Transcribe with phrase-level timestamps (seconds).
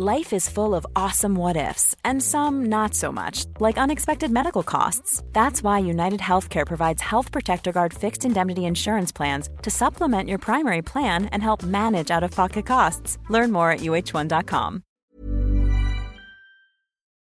[0.00, 4.62] Life is full of awesome what ifs, and some not so much, like unexpected medical
[4.62, 5.24] costs.
[5.32, 10.38] That's why United Healthcare provides Health Protector Guard fixed indemnity insurance plans to supplement your
[10.38, 13.18] primary plan and help manage out of pocket costs.
[13.28, 14.82] Learn more at uh1.com.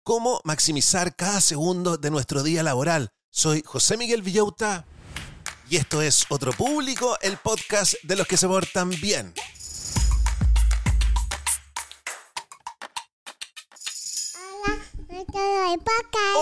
[0.03, 3.09] ¿Cómo maximizar cada segundo de nuestro día laboral?
[3.29, 4.85] Soy José Miguel Villauta
[5.69, 9.35] y esto es Otro Público, el podcast de los que se portan bien.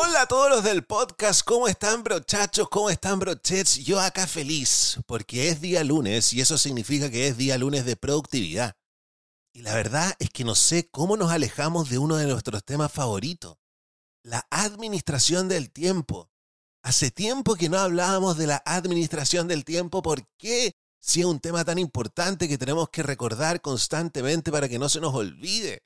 [0.01, 2.67] Hola a todos los del podcast, ¿cómo están brochachos?
[2.69, 3.75] ¿Cómo están brochets?
[3.85, 7.95] Yo acá feliz, porque es día lunes y eso significa que es día lunes de
[7.95, 8.75] productividad.
[9.53, 12.91] Y la verdad es que no sé cómo nos alejamos de uno de nuestros temas
[12.91, 13.57] favoritos,
[14.23, 16.31] la administración del tiempo.
[16.81, 20.75] Hace tiempo que no hablábamos de la administración del tiempo, ¿por qué?
[20.99, 24.99] Si es un tema tan importante que tenemos que recordar constantemente para que no se
[24.99, 25.83] nos olvide.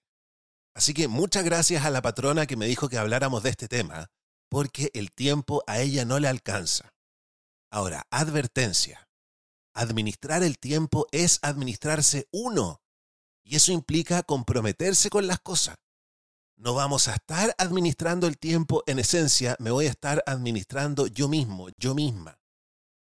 [0.77, 4.11] Así que muchas gracias a la patrona que me dijo que habláramos de este tema,
[4.47, 6.93] porque el tiempo a ella no le alcanza.
[7.71, 9.09] Ahora, advertencia.
[9.73, 12.83] Administrar el tiempo es administrarse uno,
[13.43, 15.77] y eso implica comprometerse con las cosas.
[16.57, 21.27] No vamos a estar administrando el tiempo en esencia, me voy a estar administrando yo
[21.27, 22.37] mismo, yo misma.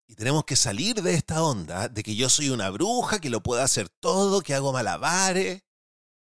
[0.07, 3.43] Y tenemos que salir de esta onda de que yo soy una bruja, que lo
[3.43, 5.61] puedo hacer todo, que hago malabares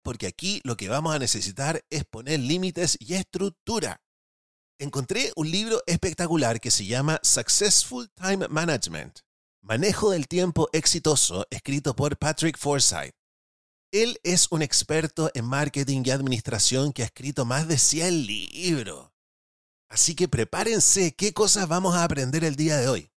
[0.04, 4.02] porque aquí lo que vamos a necesitar es poner límites y estructura.
[4.80, 9.20] Encontré un libro espectacular que se llama Successful Time Management,
[9.62, 13.14] Manejo del Tiempo Exitoso, escrito por Patrick Forsyth.
[13.92, 19.12] Él es un experto en marketing y administración que ha escrito más de 100 libros.
[19.90, 23.12] Así que prepárense qué cosas vamos a aprender el día de hoy.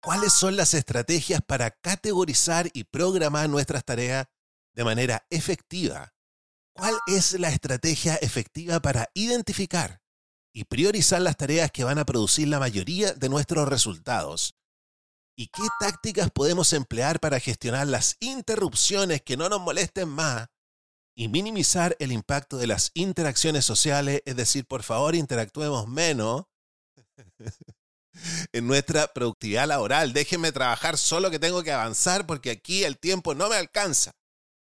[0.00, 4.28] ¿Cuáles son las estrategias para categorizar y programar nuestras tareas
[4.76, 6.14] de manera efectiva.
[6.72, 10.02] ¿Cuál es la estrategia efectiva para identificar
[10.52, 14.54] y priorizar las tareas que van a producir la mayoría de nuestros resultados?
[15.34, 20.48] ¿Y qué tácticas podemos emplear para gestionar las interrupciones que no nos molesten más
[21.14, 24.22] y minimizar el impacto de las interacciones sociales?
[24.26, 26.44] Es decir, por favor, interactuemos menos
[28.52, 30.12] en nuestra productividad laboral.
[30.12, 34.12] Déjenme trabajar solo que tengo que avanzar porque aquí el tiempo no me alcanza.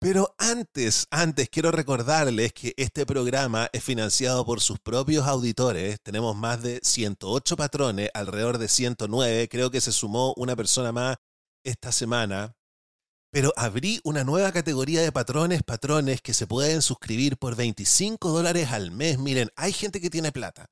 [0.00, 6.00] Pero antes, antes quiero recordarles que este programa es financiado por sus propios auditores.
[6.02, 9.48] Tenemos más de 108 patrones, alrededor de 109.
[9.48, 11.16] Creo que se sumó una persona más
[11.64, 12.54] esta semana.
[13.32, 18.70] Pero abrí una nueva categoría de patrones, patrones que se pueden suscribir por 25 dólares
[18.70, 19.18] al mes.
[19.18, 20.70] Miren, hay gente que tiene plata.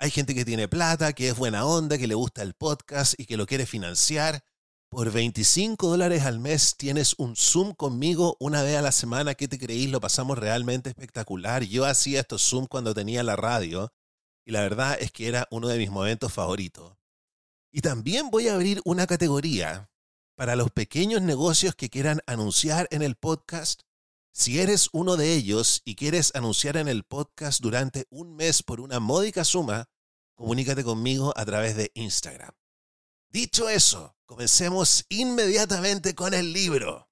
[0.00, 3.26] Hay gente que tiene plata, que es buena onda, que le gusta el podcast y
[3.26, 4.42] que lo quiere financiar.
[4.94, 9.34] Por 25 dólares al mes tienes un Zoom conmigo una vez a la semana.
[9.34, 9.90] ¿Qué te creís?
[9.90, 11.64] Lo pasamos realmente espectacular.
[11.64, 13.92] Yo hacía estos Zoom cuando tenía la radio
[14.46, 16.96] y la verdad es que era uno de mis momentos favoritos.
[17.72, 19.90] Y también voy a abrir una categoría
[20.36, 23.82] para los pequeños negocios que quieran anunciar en el podcast.
[24.32, 28.80] Si eres uno de ellos y quieres anunciar en el podcast durante un mes por
[28.80, 29.88] una módica suma,
[30.36, 32.54] comunícate conmigo a través de Instagram.
[33.34, 37.08] Dicho eso, comencemos inmediatamente con el libro.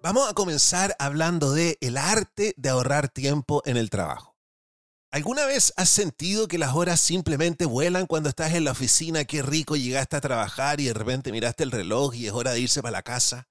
[0.00, 4.36] Vamos a comenzar hablando de el arte de ahorrar tiempo en el trabajo.
[5.10, 9.24] ¿Alguna vez has sentido que las horas simplemente vuelan cuando estás en la oficina?
[9.24, 12.60] Qué rico llegaste a trabajar y de repente miraste el reloj y es hora de
[12.60, 13.48] irse para la casa.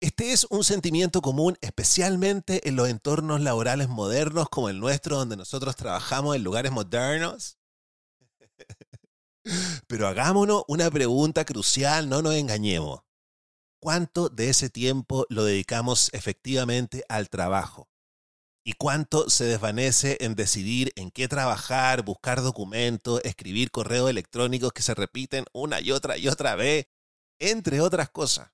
[0.00, 5.36] Este es un sentimiento común especialmente en los entornos laborales modernos como el nuestro, donde
[5.36, 7.58] nosotros trabajamos en lugares modernos.
[9.88, 13.00] Pero hagámonos una pregunta crucial, no nos engañemos.
[13.80, 17.88] cuánto de ese tiempo lo dedicamos efectivamente al trabajo
[18.64, 24.82] y cuánto se desvanece en decidir en qué trabajar, buscar documentos, escribir correos electrónicos que
[24.82, 26.86] se repiten una y otra y otra vez,
[27.38, 28.50] entre otras cosas.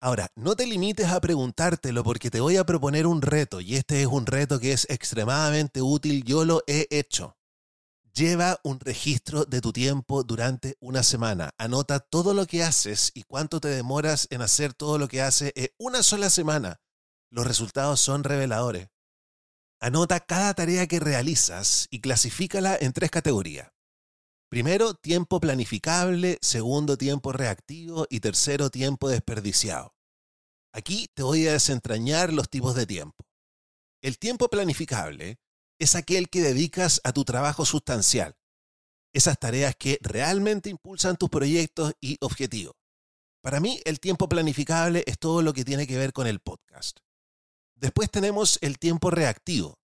[0.00, 4.00] Ahora, no te limites a preguntártelo porque te voy a proponer un reto y este
[4.00, 7.36] es un reto que es extremadamente útil, yo lo he hecho.
[8.14, 11.50] Lleva un registro de tu tiempo durante una semana.
[11.58, 15.52] Anota todo lo que haces y cuánto te demoras en hacer todo lo que haces
[15.56, 16.80] en una sola semana.
[17.30, 18.88] Los resultados son reveladores.
[19.80, 23.68] Anota cada tarea que realizas y clasifícala en tres categorías.
[24.48, 29.94] Primero, tiempo planificable, segundo, tiempo reactivo y tercero, tiempo desperdiciado.
[30.72, 33.26] Aquí te voy a desentrañar los tipos de tiempo.
[34.00, 35.38] El tiempo planificable
[35.78, 38.36] es aquel que dedicas a tu trabajo sustancial,
[39.12, 42.74] esas tareas que realmente impulsan tus proyectos y objetivos.
[43.42, 47.00] Para mí, el tiempo planificable es todo lo que tiene que ver con el podcast.
[47.74, 49.78] Después tenemos el tiempo reactivo.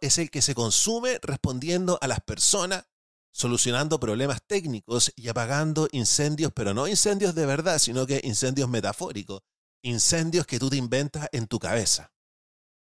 [0.00, 2.84] Es el que se consume respondiendo a las personas,
[3.32, 9.40] solucionando problemas técnicos y apagando incendios, pero no incendios de verdad, sino que incendios metafóricos,
[9.82, 12.12] incendios que tú te inventas en tu cabeza.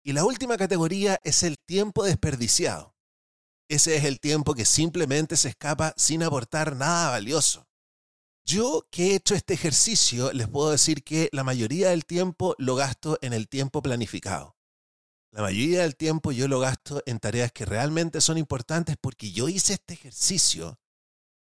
[0.03, 2.95] Y la última categoría es el tiempo desperdiciado.
[3.69, 7.67] Ese es el tiempo que simplemente se escapa sin aportar nada valioso.
[8.45, 12.75] Yo que he hecho este ejercicio, les puedo decir que la mayoría del tiempo lo
[12.75, 14.56] gasto en el tiempo planificado.
[15.31, 19.49] La mayoría del tiempo yo lo gasto en tareas que realmente son importantes porque yo
[19.49, 20.79] hice este ejercicio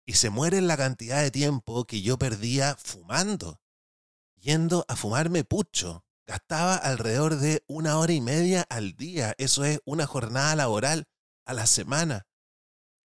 [0.05, 3.59] y se muere la cantidad de tiempo que yo perdía fumando,
[4.35, 6.05] yendo a fumarme pucho.
[6.27, 9.35] Gastaba alrededor de una hora y media al día.
[9.37, 11.07] Eso es una jornada laboral
[11.45, 12.25] a la semana.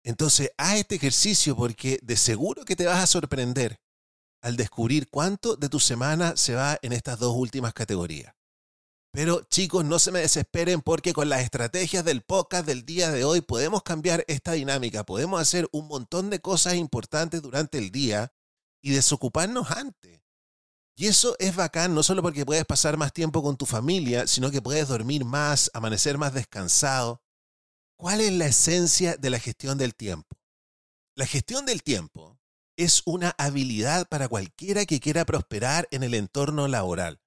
[0.04, 3.80] Entonces, haz este ejercicio porque de seguro que te vas a sorprender
[4.40, 8.37] al descubrir cuánto de tu semana se va en estas dos últimas categorías.
[9.10, 13.24] Pero chicos, no se me desesperen porque con las estrategias del podcast del día de
[13.24, 18.32] hoy podemos cambiar esta dinámica, podemos hacer un montón de cosas importantes durante el día
[18.82, 20.20] y desocuparnos antes.
[20.94, 24.50] Y eso es bacán no solo porque puedes pasar más tiempo con tu familia, sino
[24.50, 27.22] que puedes dormir más, amanecer más descansado.
[27.96, 30.36] ¿Cuál es la esencia de la gestión del tiempo?
[31.16, 32.38] La gestión del tiempo
[32.76, 37.20] es una habilidad para cualquiera que quiera prosperar en el entorno laboral.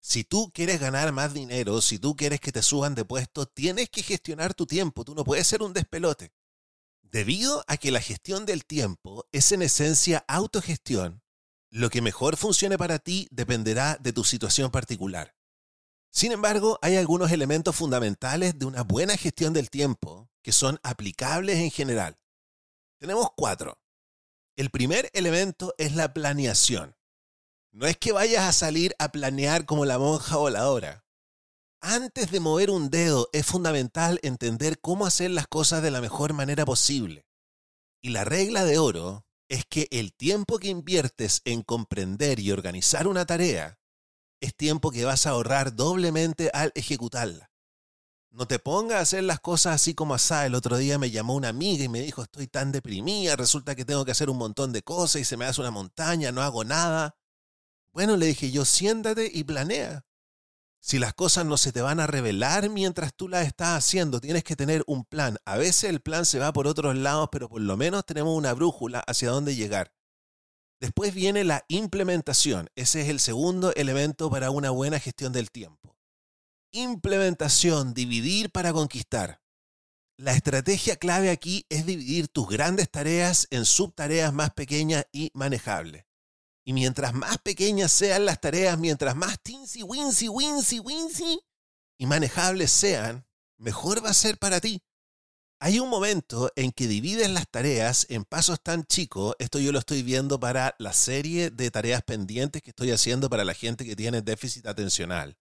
[0.00, 3.90] Si tú quieres ganar más dinero, si tú quieres que te suban de puesto, tienes
[3.90, 5.04] que gestionar tu tiempo.
[5.04, 6.32] Tú no puedes ser un despelote.
[7.02, 11.22] Debido a que la gestión del tiempo es en esencia autogestión,
[11.70, 15.36] lo que mejor funcione para ti dependerá de tu situación particular.
[16.10, 21.58] Sin embargo, hay algunos elementos fundamentales de una buena gestión del tiempo que son aplicables
[21.58, 22.18] en general.
[22.98, 23.78] Tenemos cuatro.
[24.56, 26.96] El primer elemento es la planeación.
[27.72, 31.04] No es que vayas a salir a planear como la monja voladora.
[31.80, 36.32] Antes de mover un dedo es fundamental entender cómo hacer las cosas de la mejor
[36.32, 37.26] manera posible.
[38.02, 43.06] Y la regla de oro es que el tiempo que inviertes en comprender y organizar
[43.06, 43.78] una tarea
[44.40, 47.50] es tiempo que vas a ahorrar doblemente al ejecutarla.
[48.30, 50.46] No te pongas a hacer las cosas así como asá.
[50.46, 53.84] El otro día me llamó una amiga y me dijo, estoy tan deprimida, resulta que
[53.84, 56.64] tengo que hacer un montón de cosas y se me hace una montaña, no hago
[56.64, 57.16] nada.
[57.92, 60.04] Bueno, le dije yo, siéntate y planea.
[60.82, 64.44] Si las cosas no se te van a revelar mientras tú las estás haciendo, tienes
[64.44, 65.36] que tener un plan.
[65.44, 68.54] A veces el plan se va por otros lados, pero por lo menos tenemos una
[68.54, 69.92] brújula hacia dónde llegar.
[70.80, 72.70] Después viene la implementación.
[72.74, 75.98] Ese es el segundo elemento para una buena gestión del tiempo.
[76.72, 79.42] Implementación, dividir para conquistar.
[80.16, 86.09] La estrategia clave aquí es dividir tus grandes tareas en subtareas más pequeñas y manejables.
[86.70, 91.40] Y mientras más pequeñas sean las tareas, mientras más tinsy, winsy, winsy, winsy
[91.98, 93.26] y manejables sean,
[93.58, 94.80] mejor va a ser para ti.
[95.58, 99.80] Hay un momento en que divides las tareas en pasos tan chicos, esto yo lo
[99.80, 103.96] estoy viendo para la serie de tareas pendientes que estoy haciendo para la gente que
[103.96, 105.36] tiene déficit atencional.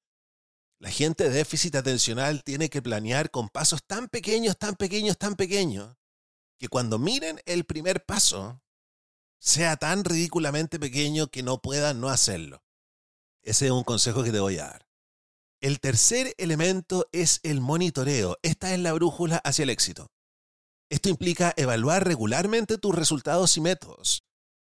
[0.79, 5.35] La gente de déficit atencional tiene que planear con pasos tan pequeños, tan pequeños, tan
[5.35, 5.95] pequeños,
[6.57, 8.63] que cuando miren el primer paso,
[9.39, 12.63] sea tan ridículamente pequeño que no puedan no hacerlo.
[13.41, 14.87] Ese es un consejo que te voy a dar.
[15.61, 18.37] El tercer elemento es el monitoreo.
[18.43, 20.11] Esta es la brújula hacia el éxito.
[20.89, 24.23] Esto implica evaluar regularmente tus resultados y métodos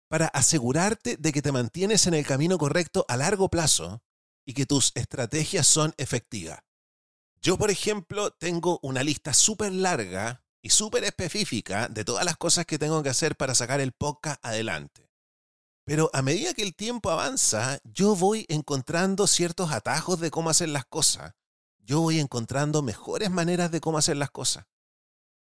[0.08, 4.02] para asegurarte de que te mantienes en el camino correcto a largo plazo
[4.46, 6.60] y que tus estrategias son efectivas.
[7.42, 12.64] Yo, por ejemplo, tengo una lista súper larga y súper específica de todas las cosas
[12.64, 15.10] que tengo que hacer para sacar el podcast adelante.
[15.84, 20.70] Pero a medida que el tiempo avanza, yo voy encontrando ciertos atajos de cómo hacer
[20.70, 21.34] las cosas.
[21.80, 24.64] Yo voy encontrando mejores maneras de cómo hacer las cosas.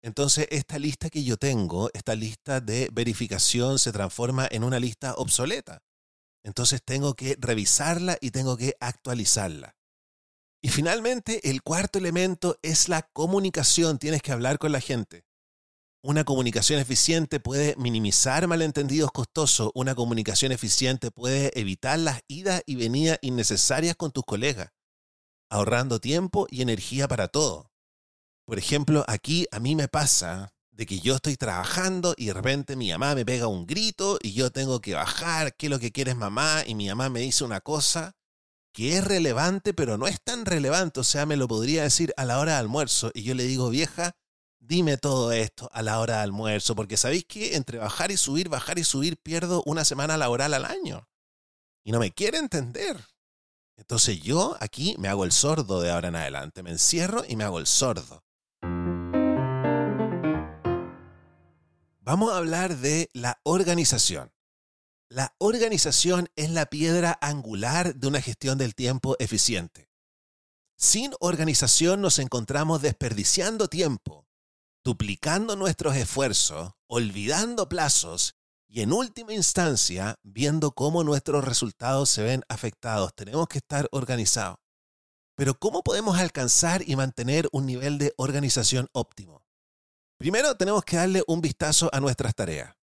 [0.03, 5.15] Entonces, esta lista que yo tengo, esta lista de verificación, se transforma en una lista
[5.15, 5.85] obsoleta.
[6.43, 9.77] Entonces, tengo que revisarla y tengo que actualizarla.
[10.65, 13.99] Y finalmente, el cuarto elemento es la comunicación.
[13.99, 15.25] Tienes que hablar con la gente.
[16.05, 19.73] Una comunicación eficiente puede minimizar malentendidos costosos.
[19.75, 24.71] Una comunicación eficiente puede evitar las idas y venidas innecesarias con tus colegas,
[25.51, 27.73] ahorrando tiempo y energía para todo.
[28.47, 32.77] Por ejemplo, aquí a mí me pasa de que yo estoy trabajando y de repente
[32.77, 35.93] mi mamá me pega un grito y yo tengo que bajar, ¿qué es lo que
[35.93, 36.63] quieres mamá?
[36.67, 38.17] Y mi mamá me dice una cosa
[38.73, 42.25] que es relevante, pero no es tan relevante, o sea, me lo podría decir a
[42.25, 44.17] la hora de almuerzo y yo le digo, vieja,
[44.59, 48.49] dime todo esto a la hora de almuerzo, porque sabéis que entre bajar y subir,
[48.49, 51.09] bajar y subir, pierdo una semana laboral al año.
[51.85, 52.97] Y no me quiere entender.
[53.77, 57.45] Entonces yo aquí me hago el sordo de ahora en adelante, me encierro y me
[57.45, 58.25] hago el sordo.
[62.05, 64.33] Vamos a hablar de la organización.
[65.15, 69.91] La organización es la piedra angular de una gestión del tiempo eficiente.
[70.79, 74.27] Sin organización nos encontramos desperdiciando tiempo,
[74.83, 82.43] duplicando nuestros esfuerzos, olvidando plazos y en última instancia viendo cómo nuestros resultados se ven
[82.49, 83.15] afectados.
[83.15, 84.57] Tenemos que estar organizados.
[85.37, 89.45] Pero ¿cómo podemos alcanzar y mantener un nivel de organización óptimo?
[90.17, 92.75] Primero tenemos que darle un vistazo a nuestras tareas.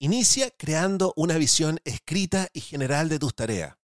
[0.00, 3.76] Inicia creando una visión escrita y general de tus tareas.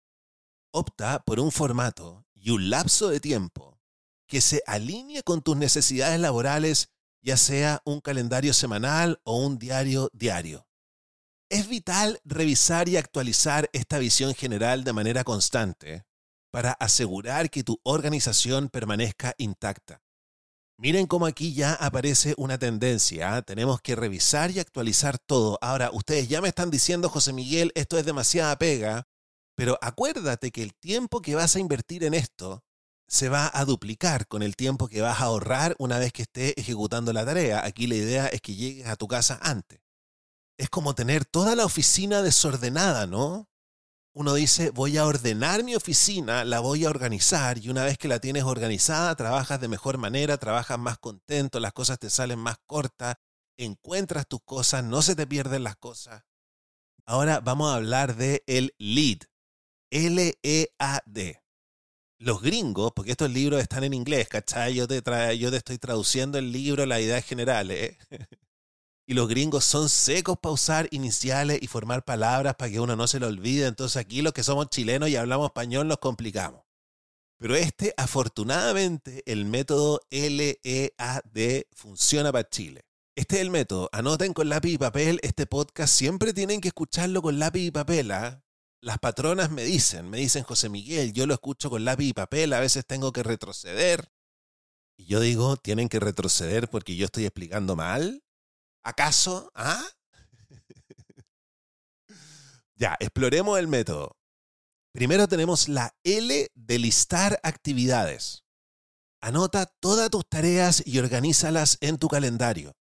[0.72, 3.80] Opta por un formato y un lapso de tiempo
[4.28, 10.08] que se alinee con tus necesidades laborales, ya sea un calendario semanal o un diario
[10.12, 10.68] diario.
[11.48, 16.06] Es vital revisar y actualizar esta visión general de manera constante
[16.52, 20.03] para asegurar que tu organización permanezca intacta.
[20.76, 23.36] Miren cómo aquí ya aparece una tendencia.
[23.36, 23.42] ¿ah?
[23.42, 25.58] Tenemos que revisar y actualizar todo.
[25.60, 29.06] Ahora, ustedes ya me están diciendo, José Miguel, esto es demasiada pega,
[29.54, 32.64] pero acuérdate que el tiempo que vas a invertir en esto
[33.06, 36.54] se va a duplicar con el tiempo que vas a ahorrar una vez que estés
[36.56, 37.64] ejecutando la tarea.
[37.64, 39.80] Aquí la idea es que llegues a tu casa antes.
[40.58, 43.48] Es como tener toda la oficina desordenada, ¿no?
[44.14, 48.06] Uno dice, voy a ordenar mi oficina, la voy a organizar y una vez que
[48.06, 52.56] la tienes organizada, trabajas de mejor manera, trabajas más contento, las cosas te salen más
[52.66, 53.16] cortas,
[53.56, 56.22] encuentras tus cosas, no se te pierden las cosas.
[57.06, 59.18] Ahora vamos a hablar de el lead,
[59.90, 61.40] L-E-A-D.
[62.18, 64.74] Los gringos, porque estos libros están en inglés, ¿cachai?
[64.74, 65.02] Yo te,
[65.36, 67.98] yo te estoy traduciendo el libro, la idea general, ¿eh?
[69.06, 73.06] Y los gringos son secos para usar iniciales y formar palabras para que uno no
[73.06, 73.66] se lo olvide.
[73.66, 76.62] Entonces aquí los que somos chilenos y hablamos español nos complicamos.
[77.38, 82.86] Pero este, afortunadamente, el método LEAD funciona para Chile.
[83.16, 83.90] Este es el método.
[83.92, 85.20] Anoten con lápiz y papel.
[85.22, 88.10] Este podcast siempre tienen que escucharlo con lápiz y papel.
[88.10, 88.42] ¿ah?
[88.80, 92.52] Las patronas me dicen, me dicen José Miguel, yo lo escucho con lápiz y papel,
[92.52, 94.10] a veces tengo que retroceder.
[94.96, 98.23] Y yo digo, tienen que retroceder porque yo estoy explicando mal.
[98.84, 99.50] ¿Acaso?
[99.54, 99.82] ¿Ah?
[102.76, 104.18] ya, exploremos el método.
[104.92, 108.44] Primero tenemos la L de listar actividades.
[109.22, 112.76] Anota todas tus tareas y organízalas en tu calendario,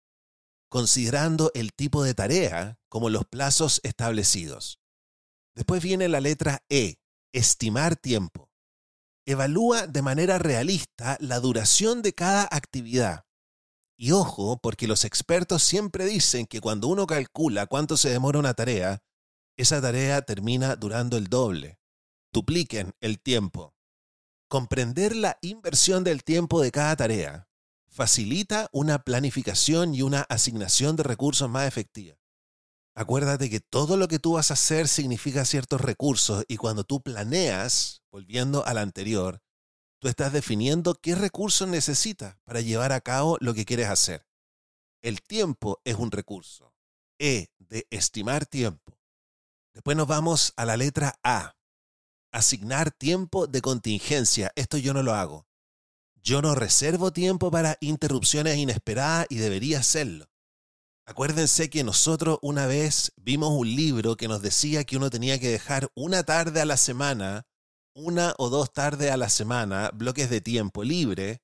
[0.70, 4.80] considerando el tipo de tarea como los plazos establecidos.
[5.56, 6.96] Después viene la letra E,
[7.32, 8.50] estimar tiempo.
[9.28, 13.24] Evalúa de manera realista la duración de cada actividad
[14.04, 18.56] y ojo, porque los expertos siempre dicen que cuando uno calcula cuánto se demora una
[18.56, 19.04] tarea,
[19.58, 21.78] esa tarea termina durando el doble.
[22.34, 23.76] Dupliquen el tiempo.
[24.48, 27.48] Comprender la inversión del tiempo de cada tarea
[27.90, 32.18] facilita una planificación y una asignación de recursos más efectiva.
[32.96, 37.04] Acuérdate que todo lo que tú vas a hacer significa ciertos recursos y cuando tú
[37.04, 39.44] planeas, volviendo al anterior,
[40.02, 44.26] tú estás definiendo qué recursos necesitas para llevar a cabo lo que quieres hacer.
[45.04, 46.74] El tiempo es un recurso.
[47.20, 48.98] E de estimar tiempo.
[49.74, 51.56] Después nos vamos a la letra A.
[52.32, 54.52] Asignar tiempo de contingencia.
[54.56, 55.48] Esto yo no lo hago.
[56.16, 60.32] Yo no reservo tiempo para interrupciones inesperadas y debería hacerlo.
[61.06, 65.50] Acuérdense que nosotros una vez vimos un libro que nos decía que uno tenía que
[65.50, 67.46] dejar una tarde a la semana
[67.94, 71.42] una o dos tardes a la semana bloques de tiempo libre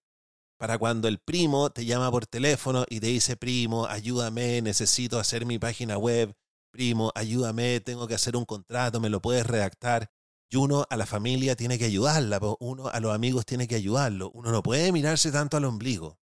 [0.58, 5.46] para cuando el primo te llama por teléfono y te dice, primo, ayúdame, necesito hacer
[5.46, 6.34] mi página web,
[6.72, 10.10] primo, ayúdame, tengo que hacer un contrato, me lo puedes redactar.
[10.50, 14.32] Y uno a la familia tiene que ayudarla, uno a los amigos tiene que ayudarlo.
[14.34, 16.18] Uno no puede mirarse tanto al ombligo.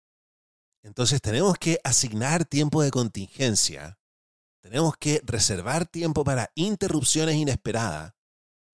[0.83, 3.99] Entonces tenemos que asignar tiempo de contingencia.
[4.63, 8.15] Tenemos que reservar tiempo para interrupciones inesperadas,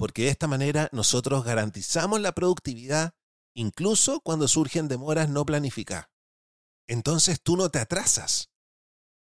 [0.00, 3.12] porque de esta manera nosotros garantizamos la productividad
[3.52, 6.08] incluso cuando surgen demoras no planificadas.
[6.86, 8.48] Entonces tú no te atrasas,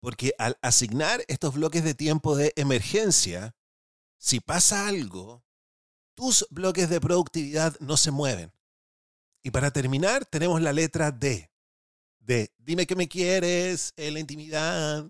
[0.00, 3.54] porque al asignar estos bloques de tiempo de emergencia,
[4.19, 5.45] si pasa algo,
[6.16, 8.52] tus bloques de productividad no se mueven.
[9.45, 11.52] Y para terminar, tenemos la letra D.
[12.19, 15.09] De dime que me quieres en la intimidad.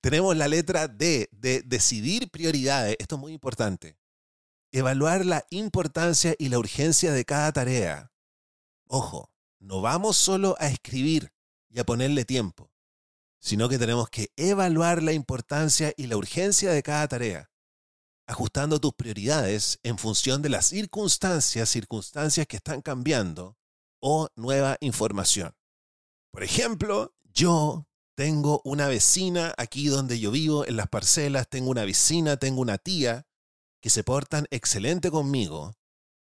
[0.00, 2.96] Tenemos la letra D de decidir prioridades.
[2.98, 3.96] Esto es muy importante.
[4.72, 8.12] Evaluar la importancia y la urgencia de cada tarea.
[8.86, 11.32] Ojo, no vamos solo a escribir
[11.68, 12.70] y a ponerle tiempo,
[13.40, 17.50] sino que tenemos que evaluar la importancia y la urgencia de cada tarea
[18.26, 23.56] ajustando tus prioridades en función de las circunstancias, circunstancias que están cambiando
[24.00, 25.54] o nueva información.
[26.32, 27.85] Por ejemplo, yo
[28.16, 32.78] tengo una vecina aquí donde yo vivo, en las parcelas, tengo una vecina, tengo una
[32.78, 33.26] tía
[33.80, 35.74] que se portan excelente conmigo.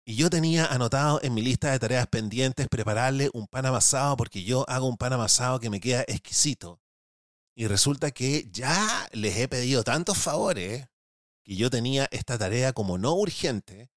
[0.05, 4.43] Y yo tenía anotado en mi lista de tareas pendientes prepararle un pan amasado porque
[4.43, 6.81] yo hago un pan amasado que me queda exquisito.
[7.55, 10.89] Y resulta que ya les he pedido tantos favores
[11.45, 13.91] que yo tenía esta tarea como no urgente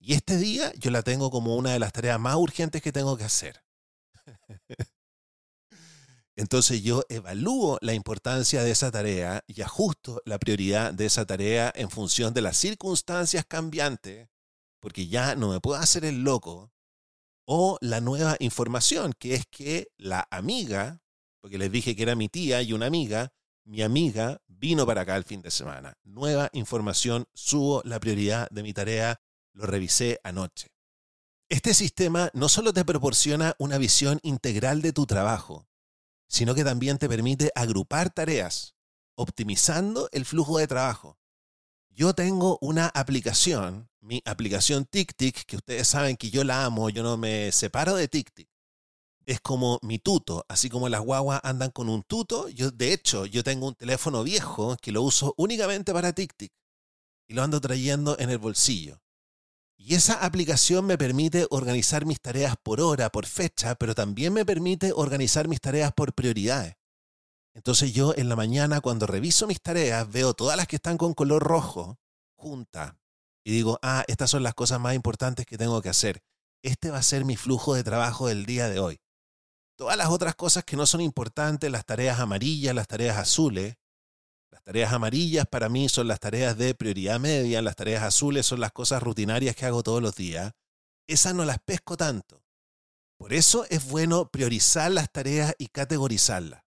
[0.00, 3.16] y este día yo la tengo como una de las tareas más urgentes que tengo
[3.16, 3.62] que hacer.
[6.40, 11.70] Entonces yo evalúo la importancia de esa tarea y ajusto la prioridad de esa tarea
[11.76, 14.26] en función de las circunstancias cambiantes,
[14.80, 16.72] porque ya no me puedo hacer el loco,
[17.44, 21.02] o la nueva información, que es que la amiga,
[21.42, 23.34] porque les dije que era mi tía y una amiga,
[23.66, 25.98] mi amiga vino para acá el fin de semana.
[26.04, 29.20] Nueva información, subo la prioridad de mi tarea,
[29.52, 30.68] lo revisé anoche.
[31.50, 35.66] Este sistema no solo te proporciona una visión integral de tu trabajo,
[36.30, 38.74] sino que también te permite agrupar tareas,
[39.16, 41.18] optimizando el flujo de trabajo.
[41.90, 47.02] Yo tengo una aplicación, mi aplicación TickTick, que ustedes saben que yo la amo, yo
[47.02, 48.48] no me separo de TickTick
[49.30, 52.48] es como mi tuto, así como las guaguas andan con un tuto.
[52.48, 56.52] Yo, de hecho, yo tengo un teléfono viejo que lo uso únicamente para TicTic
[57.28, 59.00] y lo ando trayendo en el bolsillo.
[59.82, 64.44] Y esa aplicación me permite organizar mis tareas por hora, por fecha, pero también me
[64.44, 66.76] permite organizar mis tareas por prioridades.
[67.54, 71.14] Entonces yo en la mañana cuando reviso mis tareas veo todas las que están con
[71.14, 71.98] color rojo
[72.36, 72.94] juntas
[73.42, 76.22] y digo, ah, estas son las cosas más importantes que tengo que hacer.
[76.62, 79.00] Este va a ser mi flujo de trabajo del día de hoy.
[79.76, 83.76] Todas las otras cosas que no son importantes, las tareas amarillas, las tareas azules,
[84.50, 88.60] las tareas amarillas para mí son las tareas de prioridad media, las tareas azules son
[88.60, 90.52] las cosas rutinarias que hago todos los días.
[91.06, 92.42] Esas no las pesco tanto.
[93.16, 96.62] Por eso es bueno priorizar las tareas y categorizarlas.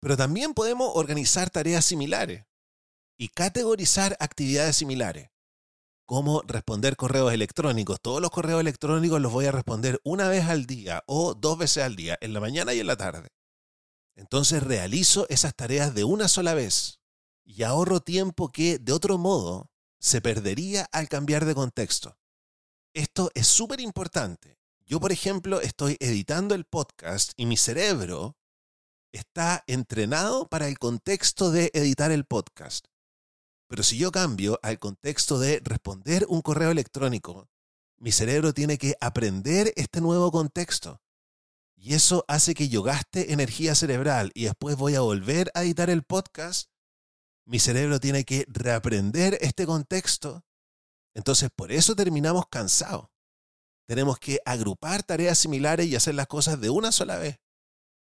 [0.00, 2.44] Pero también podemos organizar tareas similares
[3.18, 5.30] y categorizar actividades similares
[6.10, 8.00] cómo responder correos electrónicos.
[8.00, 11.84] Todos los correos electrónicos los voy a responder una vez al día o dos veces
[11.84, 13.28] al día, en la mañana y en la tarde.
[14.16, 16.99] Entonces realizo esas tareas de una sola vez
[17.50, 22.16] y ahorro tiempo que de otro modo se perdería al cambiar de contexto.
[22.94, 24.58] Esto es súper importante.
[24.86, 28.36] Yo, por ejemplo, estoy editando el podcast y mi cerebro
[29.12, 32.86] está entrenado para el contexto de editar el podcast.
[33.68, 37.48] Pero si yo cambio al contexto de responder un correo electrónico,
[37.98, 41.00] mi cerebro tiene que aprender este nuevo contexto.
[41.76, 45.90] Y eso hace que yo gaste energía cerebral y después voy a volver a editar
[45.90, 46.69] el podcast.
[47.50, 50.44] Mi cerebro tiene que reaprender este contexto.
[51.14, 53.08] Entonces, por eso terminamos cansados.
[53.88, 57.40] Tenemos que agrupar tareas similares y hacer las cosas de una sola vez.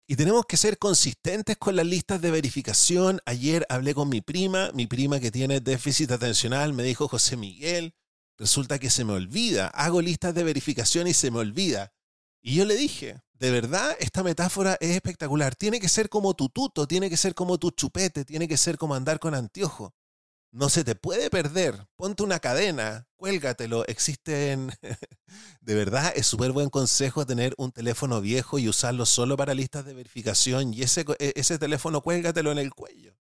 [0.07, 3.19] Y tenemos que ser consistentes con las listas de verificación.
[3.27, 7.93] Ayer hablé con mi prima, mi prima que tiene déficit atencional, me dijo José Miguel,
[8.39, 11.93] resulta que se me olvida, hago listas de verificación y se me olvida.
[12.41, 15.55] Y yo le dije, de verdad, esta metáfora es espectacular.
[15.55, 18.79] Tiene que ser como tu tuto, tiene que ser como tu chupete, tiene que ser
[18.79, 19.95] como andar con anteojo
[20.55, 21.89] no se te puede perder.
[21.97, 23.85] Ponte una cadena, cuélgatelo.
[23.87, 24.73] Existen,
[25.61, 29.85] de verdad, es súper buen consejo tener un teléfono viejo y usarlo solo para listas
[29.85, 33.19] de verificación y ese, e, ese teléfono cuélgatelo en el cuello.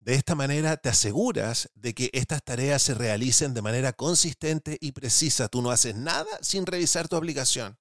[0.00, 4.90] De esta manera te aseguras de que estas tareas se realicen de manera consistente y
[4.90, 5.48] precisa.
[5.48, 7.78] Tú no haces nada sin revisar tu aplicación.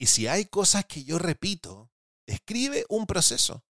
[0.00, 1.90] Y si hay cosas que yo repito,
[2.26, 3.66] escribe un proceso.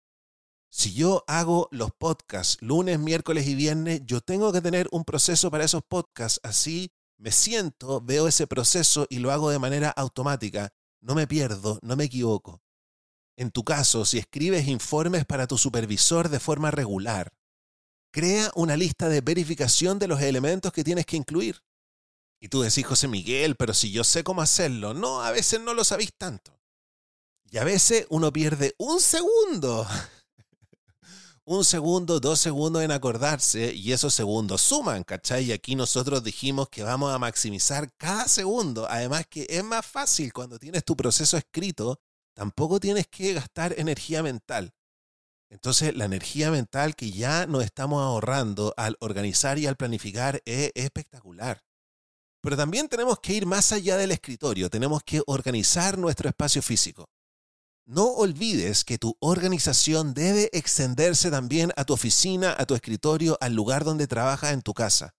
[0.71, 5.51] Si yo hago los podcasts lunes, miércoles y viernes, yo tengo que tener un proceso
[5.51, 6.39] para esos podcasts.
[6.45, 10.73] Así me siento, veo ese proceso y lo hago de manera automática.
[11.01, 12.63] No me pierdo, no me equivoco.
[13.37, 17.35] En tu caso, si escribes informes para tu supervisor de forma regular,
[18.13, 21.61] crea una lista de verificación de los elementos que tienes que incluir.
[22.41, 24.95] Y tú decís, José Miguel, pero si yo sé cómo hacerlo.
[24.95, 26.59] No, a veces no lo sabéis tanto.
[27.51, 29.87] Y a veces uno pierde un segundo.
[31.45, 35.45] un segundo, dos segundos en acordarse y esos segundos suman, ¿cachai?
[35.45, 38.87] Y aquí nosotros dijimos que vamos a maximizar cada segundo.
[38.89, 42.01] Además que es más fácil cuando tienes tu proceso escrito,
[42.35, 44.73] tampoco tienes que gastar energía mental.
[45.51, 50.71] Entonces, la energía mental que ya nos estamos ahorrando al organizar y al planificar es
[50.75, 51.61] espectacular.
[52.41, 57.11] Pero también tenemos que ir más allá del escritorio, tenemos que organizar nuestro espacio físico.
[57.85, 63.55] No olvides que tu organización debe extenderse también a tu oficina, a tu escritorio, al
[63.55, 65.15] lugar donde trabajas en tu casa.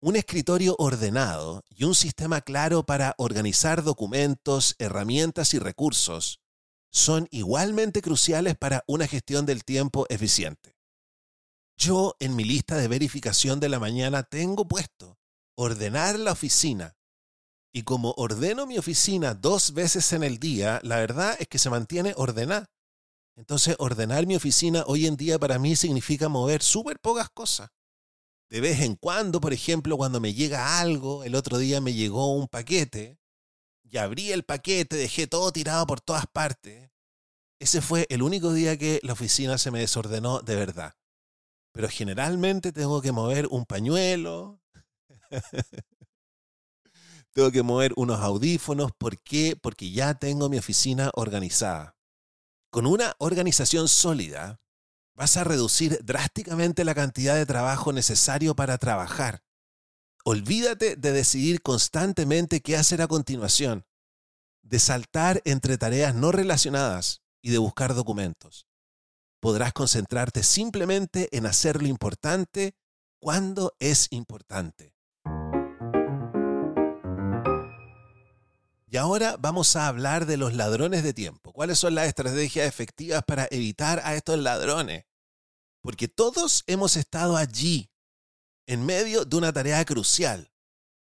[0.00, 6.40] Un escritorio ordenado y un sistema claro para organizar documentos, herramientas y recursos
[6.90, 10.74] son igualmente cruciales para una gestión del tiempo eficiente.
[11.76, 15.19] Yo en mi lista de verificación de la mañana tengo puesto
[15.60, 16.96] ordenar la oficina.
[17.72, 21.70] Y como ordeno mi oficina dos veces en el día, la verdad es que se
[21.70, 22.70] mantiene ordenada.
[23.36, 27.70] Entonces, ordenar mi oficina hoy en día para mí significa mover súper pocas cosas.
[28.48, 32.34] De vez en cuando, por ejemplo, cuando me llega algo, el otro día me llegó
[32.34, 33.18] un paquete,
[33.84, 36.90] y abrí el paquete, dejé todo tirado por todas partes.
[37.60, 40.94] Ese fue el único día que la oficina se me desordenó de verdad.
[41.72, 44.59] Pero generalmente tengo que mover un pañuelo,
[47.32, 48.92] tengo que mover unos audífonos.
[48.92, 49.56] ¿Por qué?
[49.60, 51.96] Porque ya tengo mi oficina organizada.
[52.70, 54.60] Con una organización sólida,
[55.14, 59.42] vas a reducir drásticamente la cantidad de trabajo necesario para trabajar.
[60.24, 63.86] Olvídate de decidir constantemente qué hacer a continuación,
[64.62, 68.66] de saltar entre tareas no relacionadas y de buscar documentos.
[69.40, 72.76] Podrás concentrarte simplemente en hacer lo importante
[73.18, 74.94] cuando es importante.
[78.92, 81.52] Y ahora vamos a hablar de los ladrones de tiempo.
[81.52, 85.04] ¿Cuáles son las estrategias efectivas para evitar a estos ladrones?
[85.80, 87.92] Porque todos hemos estado allí,
[88.66, 90.52] en medio de una tarea crucial.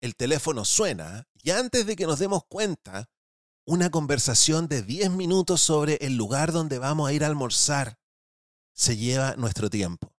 [0.01, 3.11] El teléfono suena y antes de que nos demos cuenta,
[3.67, 7.99] una conversación de 10 minutos sobre el lugar donde vamos a ir a almorzar
[8.73, 10.15] se lleva nuestro tiempo.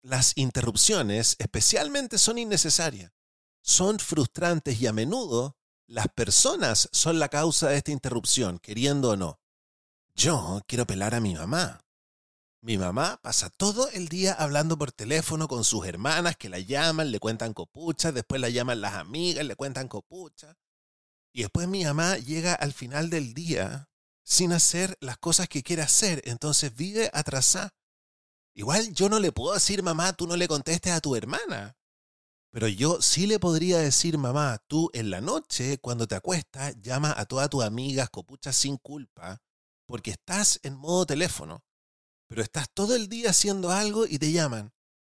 [0.00, 3.12] Las interrupciones especialmente son innecesarias,
[3.60, 9.16] son frustrantes y a menudo las personas son la causa de esta interrupción, queriendo o
[9.16, 9.40] no.
[10.14, 11.80] Yo quiero pelar a mi mamá.
[12.60, 17.12] Mi mamá pasa todo el día hablando por teléfono con sus hermanas que la llaman,
[17.12, 20.56] le cuentan copuchas, después la llaman las amigas, le cuentan copuchas.
[21.32, 23.88] Y después mi mamá llega al final del día
[24.24, 27.74] sin hacer las cosas que quiere hacer, entonces vive atrasada.
[28.54, 31.76] Igual yo no le puedo decir, mamá, tú no le contestes a tu hermana.
[32.56, 37.12] Pero yo sí le podría decir, mamá, tú en la noche, cuando te acuestas, llama
[37.14, 39.42] a todas tus amigas copuchas sin culpa,
[39.84, 41.62] porque estás en modo teléfono.
[42.26, 44.72] Pero estás todo el día haciendo algo y te llaman.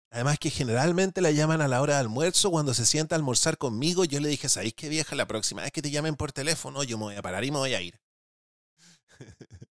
[0.09, 3.57] Además que generalmente la llaman a la hora de almuerzo, cuando se sienta a almorzar
[3.57, 5.13] conmigo, yo le dije, ¿sabéis qué vieja?
[5.17, 7.57] La próxima vez que te llamen por teléfono, yo me voy a parar y me
[7.57, 7.99] voy a ir.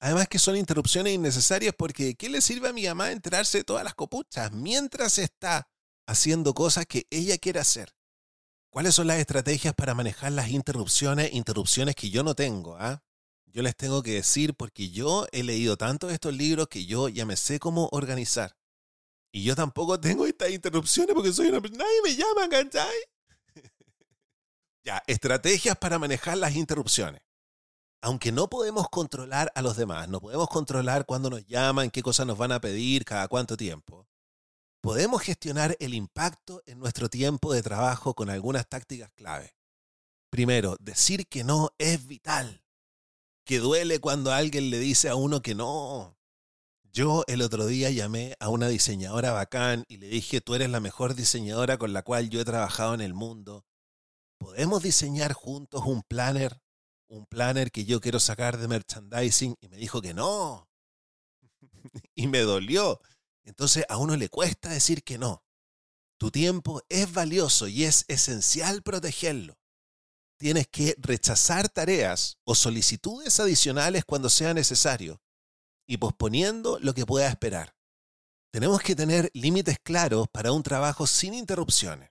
[0.00, 3.84] Además que son interrupciones innecesarias porque ¿qué le sirve a mi mamá enterarse de todas
[3.84, 5.68] las copuchas mientras está
[6.06, 7.94] haciendo cosas que ella quiere hacer.
[8.70, 11.32] ¿Cuáles son las estrategias para manejar las interrupciones?
[11.34, 12.76] Interrupciones que yo no tengo.
[12.76, 13.02] ¿ah?
[13.46, 17.26] Yo les tengo que decir porque yo he leído tantos estos libros que yo ya
[17.26, 18.56] me sé cómo organizar.
[19.30, 22.96] Y yo tampoco tengo estas interrupciones porque soy una Nadie me llama, ¿cachai?
[24.84, 27.20] ya, estrategias para manejar las interrupciones.
[28.00, 32.26] Aunque no podemos controlar a los demás, no podemos controlar cuándo nos llaman, qué cosas
[32.26, 34.08] nos van a pedir, cada cuánto tiempo
[34.82, 39.54] podemos gestionar el impacto en nuestro tiempo de trabajo con algunas tácticas clave.
[40.28, 42.64] Primero, decir que no es vital.
[43.44, 46.18] Que duele cuando alguien le dice a uno que no.
[46.92, 50.80] Yo el otro día llamé a una diseñadora bacán y le dije, tú eres la
[50.80, 53.64] mejor diseñadora con la cual yo he trabajado en el mundo.
[54.38, 56.60] ¿Podemos diseñar juntos un planner?
[57.08, 59.56] Un planner que yo quiero sacar de merchandising.
[59.60, 60.68] Y me dijo que no.
[62.14, 63.00] y me dolió.
[63.44, 65.44] Entonces a uno le cuesta decir que no.
[66.18, 69.58] Tu tiempo es valioso y es esencial protegerlo.
[70.38, 75.20] Tienes que rechazar tareas o solicitudes adicionales cuando sea necesario.
[75.84, 77.74] y posponiendo lo que pueda esperar.
[78.52, 82.10] Tenemos que tener límites claros para un trabajo sin interrupciones.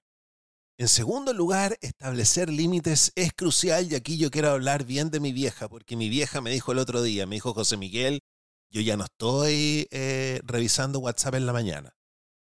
[0.78, 5.32] En segundo lugar, establecer límites es crucial y aquí yo quiero hablar bien de mi
[5.32, 8.22] vieja, porque mi vieja me dijo el otro día, me dijo José Miguel,
[8.72, 11.96] yo ya no estoy eh, revisando WhatsApp en la mañana.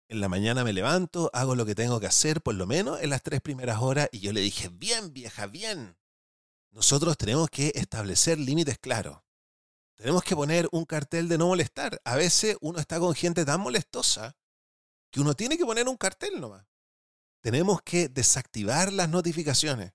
[0.08, 3.10] En la mañana me levanto, hago lo que tengo que hacer, por lo menos en
[3.10, 5.98] las tres primeras horas, y yo le dije, bien vieja, bien.
[6.70, 9.22] Nosotros tenemos que establecer límites claros.
[9.96, 12.00] Tenemos que poner un cartel de no molestar.
[12.04, 14.36] A veces uno está con gente tan molestosa
[15.10, 16.66] que uno tiene que poner un cartel nomás.
[17.42, 19.94] Tenemos que desactivar las notificaciones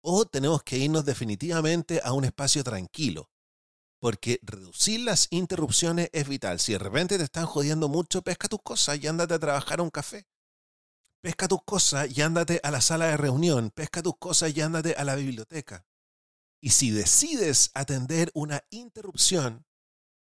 [0.00, 3.30] o tenemos que irnos definitivamente a un espacio tranquilo.
[4.00, 6.58] Porque reducir las interrupciones es vital.
[6.58, 9.82] Si de repente te están jodiendo mucho, pesca tus cosas y ándate a trabajar a
[9.82, 10.26] un café.
[11.20, 13.70] Pesca tus cosas y ándate a la sala de reunión.
[13.70, 15.84] Pesca tus cosas y ándate a la biblioteca.
[16.62, 19.66] Y si decides atender una interrupción,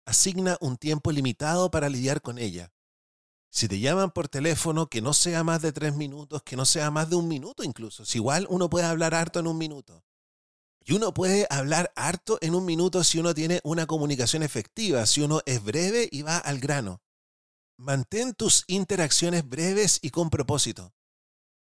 [0.06, 2.70] asigna un tiempo limitado para lidiar con ella.
[3.50, 6.90] Si te llaman por teléfono, que no sea más de tres minutos, que no sea
[6.90, 8.04] más de un minuto incluso.
[8.04, 10.04] Si igual uno puede hablar harto en un minuto.
[10.86, 15.22] Y uno puede hablar harto en un minuto si uno tiene una comunicación efectiva, si
[15.22, 17.00] uno es breve y va al grano.
[17.78, 20.92] Mantén tus interacciones breves y con propósito,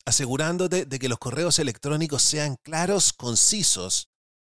[0.05, 4.11] asegurándote de que los correos electrónicos sean claros, concisos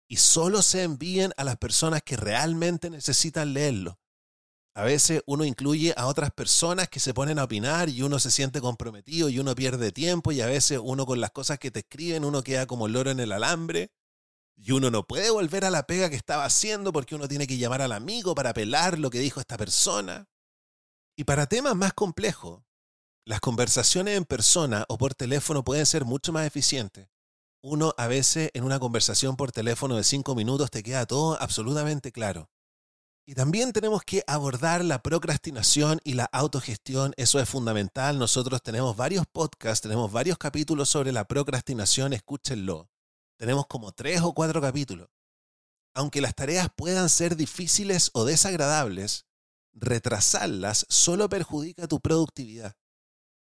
[0.09, 3.99] y solo se envíen a las personas que realmente necesitan leerlo.
[4.73, 8.31] A veces uno incluye a otras personas que se ponen a opinar y uno se
[8.31, 11.79] siente comprometido y uno pierde tiempo y a veces uno con las cosas que te
[11.79, 13.91] escriben uno queda como loro en el alambre
[14.57, 17.57] y uno no puede volver a la pega que estaba haciendo porque uno tiene que
[17.57, 20.27] llamar al amigo para apelar lo que dijo esta persona.
[21.15, 22.63] Y para temas más complejos,
[23.23, 27.07] las conversaciones en persona o por teléfono pueden ser mucho más eficientes
[27.61, 32.11] uno a veces en una conversación por teléfono de cinco minutos te queda todo absolutamente
[32.11, 32.49] claro.
[33.25, 38.19] Y también tenemos que abordar la procrastinación y la autogestión, eso es fundamental.
[38.19, 42.89] Nosotros tenemos varios podcasts, tenemos varios capítulos sobre la procrastinación, escúchenlo.
[43.37, 45.09] Tenemos como tres o cuatro capítulos.
[45.93, 49.25] Aunque las tareas puedan ser difíciles o desagradables,
[49.73, 52.75] retrasarlas solo perjudica tu productividad.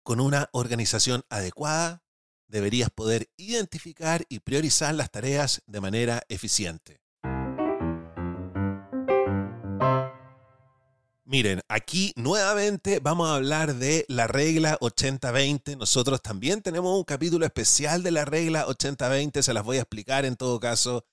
[0.03, 2.03] Con una organización adecuada,
[2.47, 7.01] deberías poder identificar y priorizar las tareas de manera eficiente.
[11.31, 15.77] Miren, aquí nuevamente vamos a hablar de la regla 80-20.
[15.77, 19.43] Nosotros también tenemos un capítulo especial de la regla 80-20.
[19.43, 21.05] Se las voy a explicar en todo caso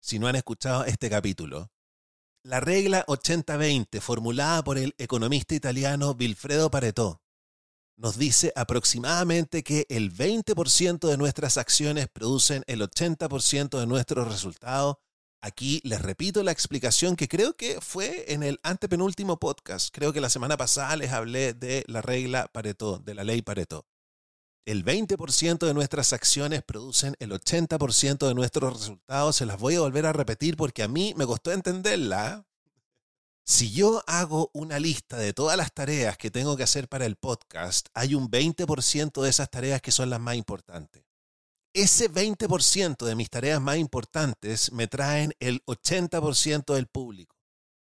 [0.00, 1.72] si no han escuchado este capítulo.
[2.44, 7.20] La regla 80-20, formulada por el economista italiano Vilfredo Pareto,
[7.96, 14.98] nos dice aproximadamente que el 20% de nuestras acciones producen el 80% de nuestros resultados.
[15.44, 19.94] Aquí les repito la explicación que creo que fue en el antepenúltimo podcast.
[19.94, 23.84] Creo que la semana pasada les hablé de la regla Pareto, de la ley Pareto.
[24.64, 29.36] El 20% de nuestras acciones producen el 80% de nuestros resultados.
[29.36, 32.46] Se las voy a volver a repetir porque a mí me costó entenderla.
[33.44, 37.16] Si yo hago una lista de todas las tareas que tengo que hacer para el
[37.16, 41.04] podcast, hay un 20% de esas tareas que son las más importantes.
[41.74, 47.34] Ese 20% de mis tareas más importantes me traen el 80% del público.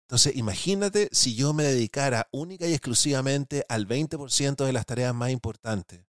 [0.06, 5.32] Entonces, imagínate si yo me dedicara única y exclusivamente al 20% de las tareas más
[5.32, 6.06] importantes.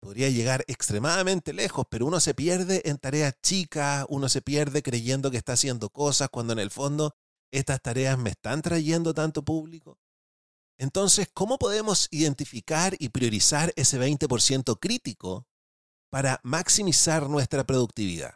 [0.00, 5.30] Podría llegar extremadamente lejos, pero uno se pierde en tareas chicas, uno se pierde creyendo
[5.30, 7.14] que está haciendo cosas cuando en el fondo
[7.52, 10.00] estas tareas me están trayendo tanto público?
[10.78, 15.47] Entonces, ¿cómo podemos identificar y priorizar ese 20% crítico
[16.10, 18.34] para maximizar nuestra productividad?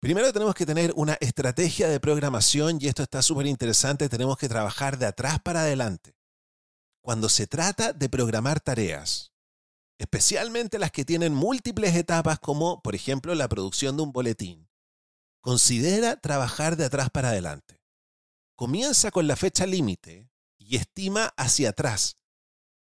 [0.00, 4.48] Primero tenemos que tener una estrategia de programación y esto está súper interesante, tenemos que
[4.48, 6.16] trabajar de atrás para adelante.
[7.00, 9.32] Cuando se trata de programar tareas,
[9.98, 14.68] especialmente las que tienen múltiples etapas como por ejemplo la producción de un boletín,
[15.40, 17.82] considera trabajar de atrás para adelante
[18.62, 22.16] comienza con la fecha límite y estima hacia atrás,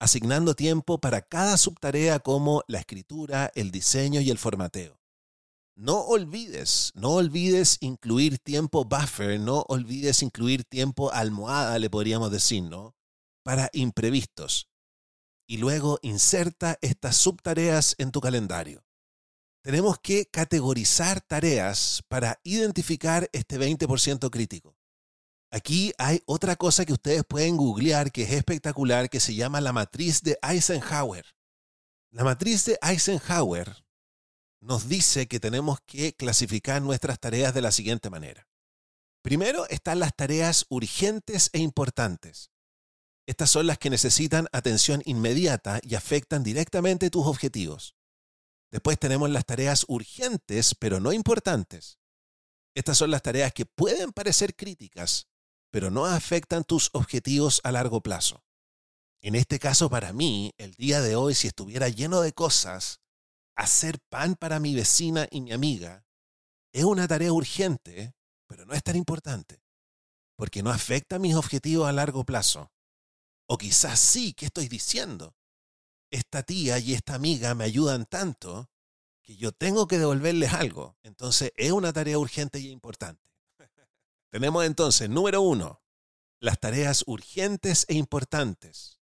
[0.02, 4.98] asignando tiempo para cada subtarea como la escritura, el diseño y el formateo.
[5.76, 12.64] No olvides, no olvides incluir tiempo buffer, no olvides incluir tiempo almohada, le podríamos decir,
[12.64, 12.96] ¿no?
[13.44, 14.68] Para imprevistos.
[15.46, 18.84] Y luego inserta estas subtareas en tu calendario.
[19.62, 24.76] Tenemos que categorizar tareas para identificar este 20% crítico.
[25.54, 29.74] Aquí hay otra cosa que ustedes pueden googlear que es espectacular, que se llama la
[29.74, 31.26] matriz de Eisenhower.
[32.10, 33.84] La matriz de Eisenhower
[34.62, 38.48] nos dice que tenemos que clasificar nuestras tareas de la siguiente manera.
[39.20, 42.50] Primero están las tareas urgentes e importantes.
[43.26, 47.94] Estas son las que necesitan atención inmediata y afectan directamente tus objetivos.
[48.70, 51.98] Después tenemos las tareas urgentes pero no importantes.
[52.74, 55.28] Estas son las tareas que pueden parecer críticas,
[55.72, 58.44] pero no afectan tus objetivos a largo plazo.
[59.22, 63.00] En este caso, para mí, el día de hoy, si estuviera lleno de cosas,
[63.56, 66.04] hacer pan para mi vecina y mi amiga
[66.72, 68.14] es una tarea urgente,
[68.46, 69.62] pero no es tan importante,
[70.36, 72.70] porque no afecta mis objetivos a largo plazo.
[73.46, 75.34] O quizás sí, ¿qué estoy diciendo?
[76.10, 78.68] Esta tía y esta amiga me ayudan tanto
[79.22, 80.98] que yo tengo que devolverles algo.
[81.02, 83.31] Entonces es una tarea urgente y importante.
[84.32, 85.82] Tenemos entonces, número uno,
[86.40, 88.98] las tareas urgentes e importantes.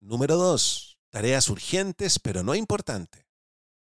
[0.00, 3.24] Número dos, tareas urgentes pero no importantes.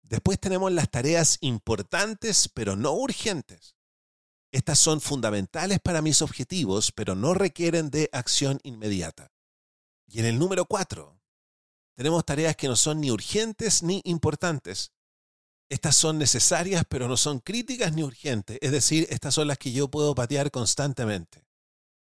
[0.02, 3.74] Después tenemos las tareas importantes pero no urgentes.
[4.52, 9.32] Estas son fundamentales para mis objetivos, pero no requieren de acción inmediata.
[10.06, 11.20] Y en el número cuatro,
[11.96, 14.92] tenemos tareas que no son ni urgentes ni importantes.
[15.70, 18.58] Estas son necesarias, pero no son críticas ni urgentes.
[18.62, 21.44] Es decir, estas son las que yo puedo patear constantemente.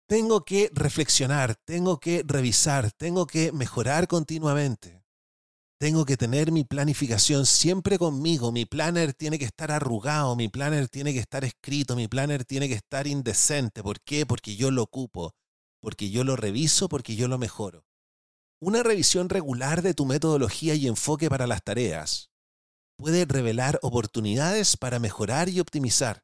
[0.07, 5.03] Tengo que reflexionar, tengo que revisar, tengo que mejorar continuamente.
[5.79, 8.51] Tengo que tener mi planificación siempre conmigo.
[8.51, 12.67] Mi planner tiene que estar arrugado, mi planner tiene que estar escrito, mi planner tiene
[12.67, 13.81] que estar indecente.
[13.81, 14.25] ¿Por qué?
[14.25, 15.33] Porque yo lo ocupo,
[15.79, 17.85] porque yo lo reviso, porque yo lo mejoro.
[18.59, 22.29] Una revisión regular de tu metodología y enfoque para las tareas
[22.97, 26.23] puede revelar oportunidades para mejorar y optimizar.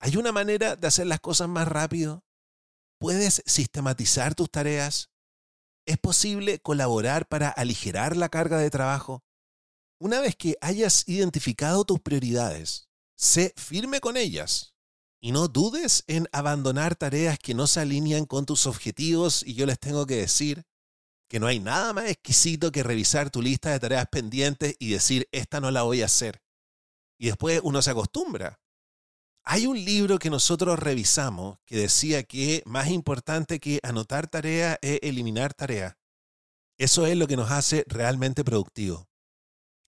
[0.00, 2.24] ¿Hay una manera de hacer las cosas más rápido?
[2.98, 5.10] ¿Puedes sistematizar tus tareas?
[5.86, 9.22] ¿Es posible colaborar para aligerar la carga de trabajo?
[10.00, 14.74] Una vez que hayas identificado tus prioridades, sé firme con ellas
[15.20, 19.64] y no dudes en abandonar tareas que no se alinean con tus objetivos y yo
[19.66, 20.64] les tengo que decir
[21.28, 25.28] que no hay nada más exquisito que revisar tu lista de tareas pendientes y decir,
[25.32, 26.42] esta no la voy a hacer.
[27.18, 28.60] Y después uno se acostumbra.
[29.44, 35.00] Hay un libro que nosotros revisamos que decía que más importante que anotar tareas es
[35.02, 35.96] eliminar tareas.
[36.78, 39.06] Eso es lo que nos hace realmente productivos.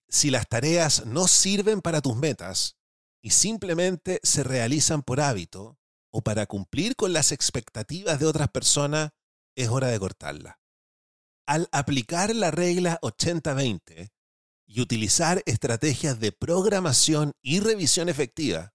[0.09, 2.77] Si las tareas no sirven para tus metas
[3.21, 5.77] y simplemente se realizan por hábito
[6.11, 9.11] o para cumplir con las expectativas de otras personas,
[9.55, 10.59] es hora de cortarla.
[11.47, 14.11] Al aplicar la regla 80-20
[14.65, 18.73] y utilizar estrategias de programación y revisión efectiva,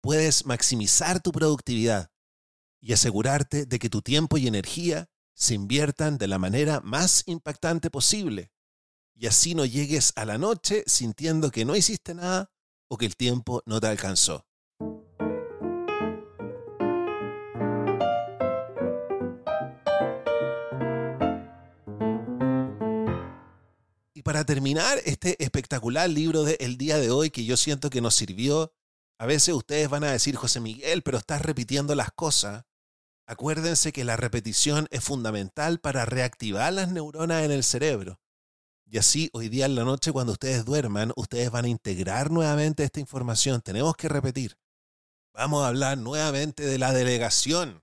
[0.00, 2.10] puedes maximizar tu productividad
[2.80, 7.90] y asegurarte de que tu tiempo y energía se inviertan de la manera más impactante
[7.90, 8.50] posible
[9.14, 12.50] y así no llegues a la noche sintiendo que no hiciste nada
[12.88, 14.46] o que el tiempo no te alcanzó.
[24.40, 28.14] Para terminar este espectacular libro de El día de hoy que yo siento que nos
[28.14, 28.72] sirvió
[29.18, 32.64] a veces ustedes van a decir, José Miguel, pero estás repitiendo las cosas.
[33.26, 38.18] Acuérdense que la repetición es fundamental para reactivar las neuronas en el cerebro.
[38.86, 42.82] Y así, hoy día en la noche, cuando ustedes duerman, ustedes van a integrar nuevamente
[42.82, 43.60] esta información.
[43.60, 44.56] Tenemos que repetir.
[45.34, 47.82] Vamos a hablar nuevamente de la delegación.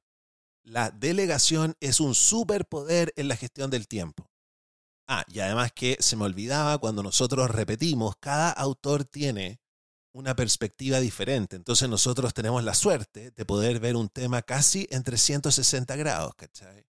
[0.63, 4.26] La delegación es un superpoder en la gestión del tiempo.
[5.07, 9.61] Ah, y además que se me olvidaba, cuando nosotros repetimos, cada autor tiene
[10.11, 11.55] una perspectiva diferente.
[11.55, 16.85] Entonces nosotros tenemos la suerte de poder ver un tema casi en 360 grados, ¿cachai?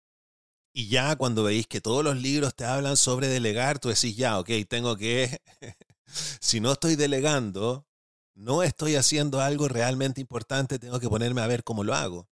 [0.72, 4.38] Y ya cuando veis que todos los libros te hablan sobre delegar, tú decís, ya,
[4.38, 5.40] ok, tengo que,
[6.40, 7.86] si no estoy delegando,
[8.34, 12.28] no estoy haciendo algo realmente importante, tengo que ponerme a ver cómo lo hago.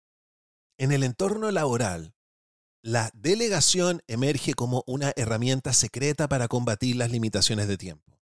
[0.79, 2.15] En el entorno laboral,
[2.85, 8.21] la delegación emerge como una herramienta secreta para combatir las limitaciones de tiempo.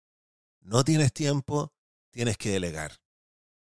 [0.60, 1.72] No tienes tiempo,
[2.12, 3.00] tienes que delegar.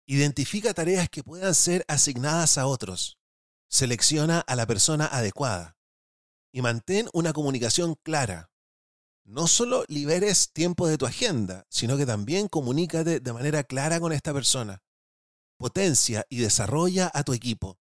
[0.06, 3.16] Identifica tareas que puedan ser asignadas a otros.
[3.68, 5.76] Selecciona a la persona adecuada.
[6.50, 8.50] Y mantén una comunicación clara.
[9.22, 14.12] No solo liberes tiempo de tu agenda, sino que también comunícate de manera clara con
[14.12, 14.82] esta persona.
[15.58, 17.78] Potencia y desarrolla a tu equipo.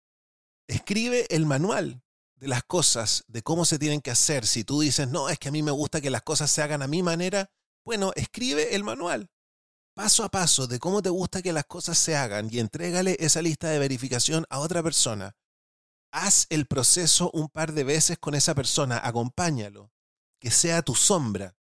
[0.66, 2.03] Escribe el manual
[2.37, 4.47] de las cosas, de cómo se tienen que hacer.
[4.47, 6.82] Si tú dices, no, es que a mí me gusta que las cosas se hagan
[6.82, 7.51] a mi manera,
[7.84, 9.30] bueno, escribe el manual
[9.97, 13.41] paso a paso de cómo te gusta que las cosas se hagan y entrégale esa
[13.41, 15.34] lista de verificación a otra persona.
[16.12, 19.91] Haz el proceso un par de veces con esa persona, acompáñalo,
[20.39, 21.57] que sea tu sombra.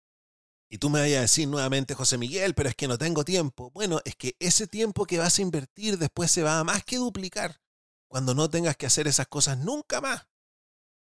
[0.69, 3.71] Y tú me vayas a decir nuevamente, José Miguel, pero es que no tengo tiempo.
[3.71, 6.97] Bueno, es que ese tiempo que vas a invertir después se va a más que
[6.97, 7.61] duplicar
[8.09, 10.27] cuando no tengas que hacer esas cosas nunca más.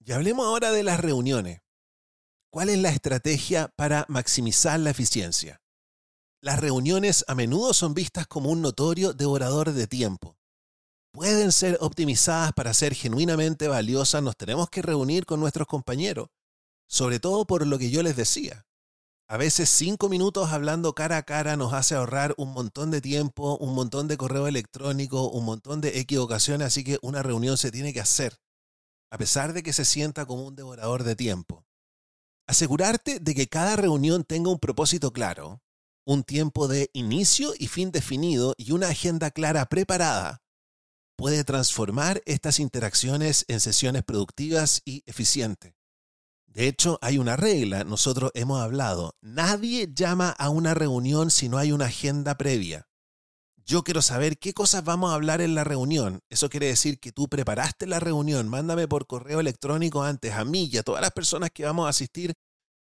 [0.02, 1.60] Y hablemos ahora de las reuniones.
[2.50, 5.60] ¿Cuál es la estrategia para maximizar la eficiencia?
[6.42, 10.38] Las reuniones a menudo son vistas como un notorio devorador de tiempo.
[11.12, 16.28] Pueden ser optimizadas para ser genuinamente valiosas, nos tenemos que reunir con nuestros compañeros,
[16.88, 18.64] sobre todo por lo que yo les decía.
[19.28, 23.58] A veces cinco minutos hablando cara a cara nos hace ahorrar un montón de tiempo,
[23.58, 27.92] un montón de correo electrónico, un montón de equivocaciones, así que una reunión se tiene
[27.92, 28.36] que hacer,
[29.10, 31.66] a pesar de que se sienta como un devorador de tiempo.
[32.46, 35.62] Asegurarte de que cada reunión tenga un propósito claro,
[36.04, 40.42] un tiempo de inicio y fin definido y una agenda clara preparada
[41.16, 45.74] puede transformar estas interacciones en sesiones productivas y eficientes.
[46.46, 51.58] De hecho, hay una regla, nosotros hemos hablado, nadie llama a una reunión si no
[51.58, 52.88] hay una agenda previa.
[53.64, 56.20] Yo quiero saber qué cosas vamos a hablar en la reunión.
[56.28, 60.68] Eso quiere decir que tú preparaste la reunión, mándame por correo electrónico antes a mí
[60.72, 62.34] y a todas las personas que vamos a asistir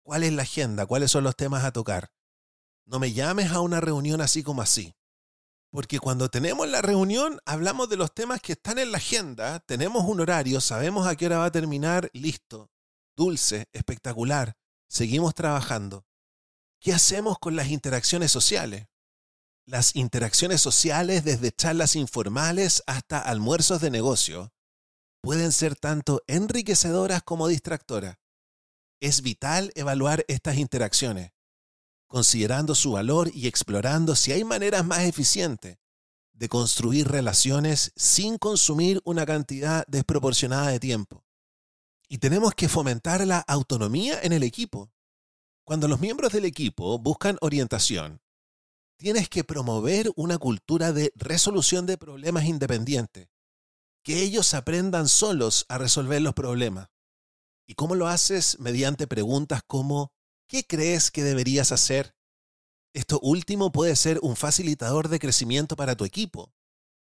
[0.03, 2.09] cuál es la agenda, cuáles son los temas a tocar.
[2.85, 4.93] No me llames a una reunión así como así.
[5.71, 10.05] Porque cuando tenemos la reunión hablamos de los temas que están en la agenda, tenemos
[10.05, 12.69] un horario, sabemos a qué hora va a terminar, listo
[13.17, 14.55] dulce, espectacular.
[14.87, 16.05] Seguimos trabajando.
[16.79, 18.85] ¿Qué hacemos con las interacciones sociales?
[19.67, 24.53] Las interacciones sociales, desde charlas informales hasta almuerzos de negocio,
[25.21, 28.15] pueden ser tanto enriquecedoras como distractoras.
[29.01, 31.33] Es vital evaluar estas interacciones,
[32.07, 35.77] considerando su valor y explorando si hay maneras más eficientes
[36.31, 41.25] de construir relaciones sin consumir una cantidad desproporcionada de tiempo.
[42.07, 44.93] Y tenemos que fomentar la autonomía en el equipo.
[45.65, 48.21] Cuando los miembros del equipo buscan orientación,
[48.97, 53.29] tienes que promover una cultura de resolución de problemas independientes,
[54.03, 56.89] que ellos aprendan solos a resolver los problemas.
[57.67, 58.59] ¿Y cómo lo haces?
[58.59, 60.11] Mediante preguntas como
[60.47, 62.15] ¿qué crees que deberías hacer?
[62.93, 66.53] Esto último puede ser un facilitador de crecimiento para tu equipo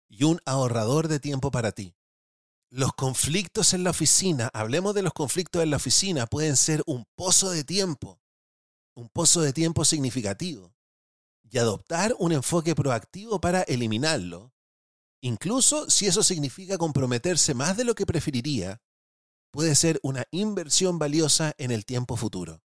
[0.08, 1.94] y un ahorrador de tiempo para ti.
[2.70, 7.06] Los conflictos en la oficina, hablemos de los conflictos en la oficina, pueden ser un
[7.14, 8.20] pozo de tiempo,
[8.94, 10.75] un pozo de tiempo significativo,
[11.50, 14.52] y adoptar un enfoque proactivo para eliminarlo,
[15.20, 18.82] incluso si eso significa comprometerse más de lo que preferiría,
[19.50, 22.62] puede ser una inversión valiosa en el tiempo futuro.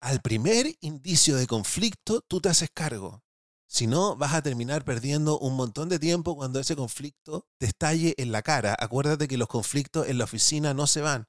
[0.00, 3.22] Al primer indicio de conflicto, tú te haces cargo.
[3.66, 8.14] Si no, vas a terminar perdiendo un montón de tiempo cuando ese conflicto te estalle
[8.16, 8.74] en la cara.
[8.78, 11.28] Acuérdate que los conflictos en la oficina no se van,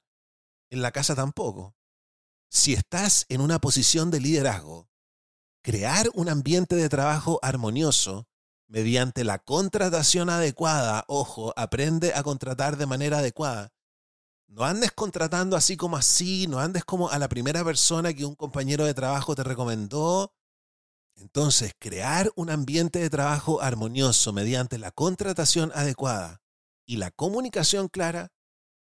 [0.70, 1.76] en la casa tampoco.
[2.50, 4.89] Si estás en una posición de liderazgo,
[5.62, 8.26] crear un ambiente de trabajo armonioso
[8.68, 13.72] mediante la contratación adecuada, ojo, aprende a contratar de manera adecuada.
[14.46, 18.34] No andes contratando así como así, no andes como a la primera persona que un
[18.34, 20.32] compañero de trabajo te recomendó
[21.20, 26.40] entonces, crear un ambiente de trabajo armonioso mediante la contratación adecuada
[26.86, 28.32] y la comunicación clara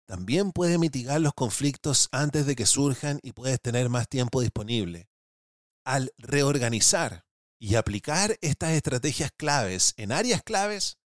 [0.06, 5.08] también puede mitigar los conflictos antes de que surjan y puedes tener más tiempo disponible.
[5.84, 7.24] Al reorganizar
[7.58, 10.98] y aplicar estas estrategias claves en áreas claves,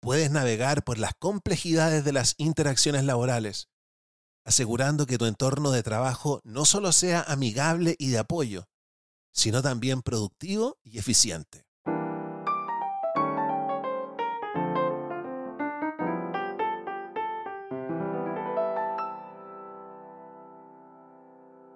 [0.00, 3.68] puedes navegar por las complejidades de las interacciones laborales,
[4.46, 8.64] asegurando que tu entorno de trabajo no solo sea amigable y de apoyo,
[9.30, 11.66] sino también productivo y eficiente.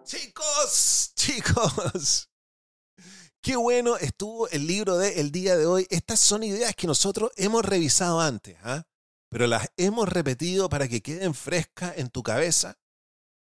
[0.04, 1.01] Chicos,
[1.34, 2.28] chicos,
[3.42, 5.86] qué bueno estuvo el libro de el día de hoy.
[5.90, 8.84] Estas son ideas que nosotros hemos revisado antes, ¿ah?
[9.28, 12.78] pero las hemos repetido para que queden frescas en tu cabeza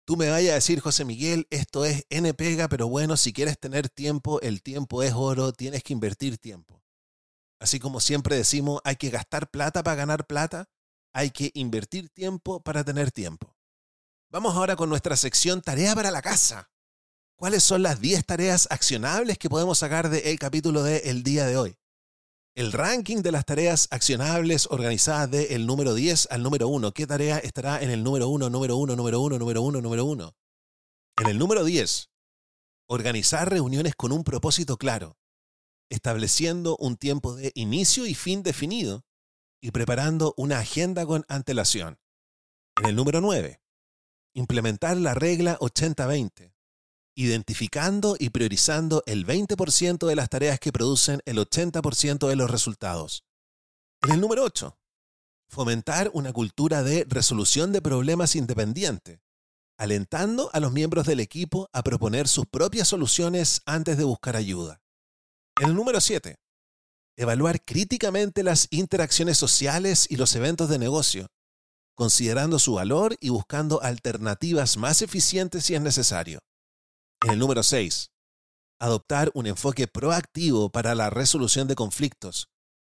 [0.04, 3.58] tú me vayas a decir, José Miguel, esto es N pega, pero bueno, si quieres
[3.58, 6.82] tener tiempo, el tiempo es oro, tienes que invertir tiempo.
[7.58, 10.68] Así como siempre decimos, hay que gastar plata para ganar plata,
[11.12, 13.56] hay que invertir tiempo para tener tiempo.
[14.30, 16.70] Vamos ahora con nuestra sección Tarea para la casa.
[17.36, 21.56] ¿Cuáles son las 10 tareas accionables que podemos sacar del capítulo de el día de
[21.56, 21.76] hoy?
[22.54, 26.92] el ranking de las tareas accionables organizadas del número 10 al número 1.
[26.92, 30.36] ¿Qué tarea estará en el número 1, número 1, número 1, número 1, número 1?
[31.16, 32.10] En el número 10,
[32.86, 35.16] organizar reuniones con un propósito claro,
[35.90, 39.04] estableciendo un tiempo de inicio y fin definido
[39.60, 41.98] y preparando una agenda con antelación.
[42.76, 43.60] En el número 9,
[44.34, 46.53] implementar la regla 80-20,
[47.14, 53.24] identificando y priorizando el 20% de las tareas que producen el 80% de los resultados.
[54.02, 54.76] En el número 8,
[55.48, 59.20] Fomentar una cultura de resolución de problemas independiente,
[59.78, 64.80] alentando a los miembros del equipo a proponer sus propias soluciones antes de buscar ayuda.
[65.60, 66.36] El número 7.
[67.16, 71.28] Evaluar críticamente las interacciones sociales y los eventos de negocio,
[71.94, 76.40] considerando su valor y buscando alternativas más eficientes si es necesario.
[77.24, 78.10] En el número 6.
[78.78, 82.50] Adoptar un enfoque proactivo para la resolución de conflictos,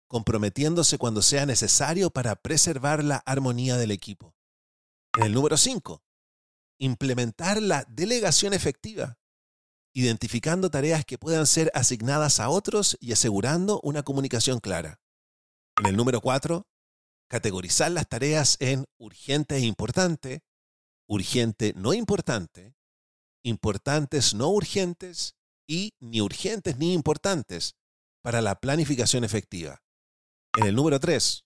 [0.08, 4.36] comprometiéndose cuando sea necesario para preservar la armonía del equipo.
[5.18, 6.04] En el número 5.
[6.78, 9.18] Implementar la delegación efectiva,
[9.96, 15.02] identificando tareas que puedan ser asignadas a otros y asegurando una comunicación clara.
[15.80, 16.68] En el número 4,
[17.30, 20.44] categorizar las tareas en urgente e importante,
[21.08, 22.76] urgente no importante,
[23.44, 25.36] importantes no urgentes
[25.68, 27.76] y ni urgentes ni importantes
[28.22, 29.82] para la planificación efectiva.
[30.58, 31.46] En el número 3,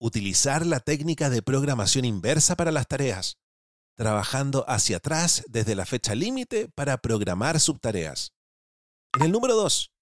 [0.00, 3.38] utilizar la técnica de programación inversa para las tareas,
[3.96, 8.32] trabajando hacia atrás desde la fecha límite para programar subtareas.
[9.14, 9.92] En el número 2,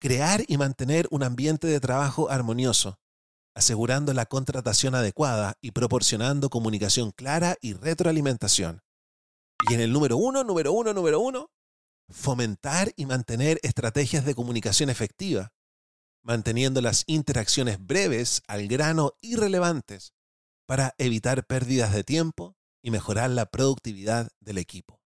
[0.00, 3.00] crear y mantener un ambiente de trabajo armonioso,
[3.56, 8.83] asegurando la contratación adecuada y proporcionando comunicación clara y retroalimentación.
[9.68, 11.50] Y en el número 1, número 1, número 1,
[12.10, 15.52] fomentar y mantener estrategias de comunicación efectiva,
[16.22, 20.12] manteniendo las interacciones breves, al grano y relevantes
[20.66, 25.00] para evitar pérdidas de tiempo y mejorar la productividad del equipo.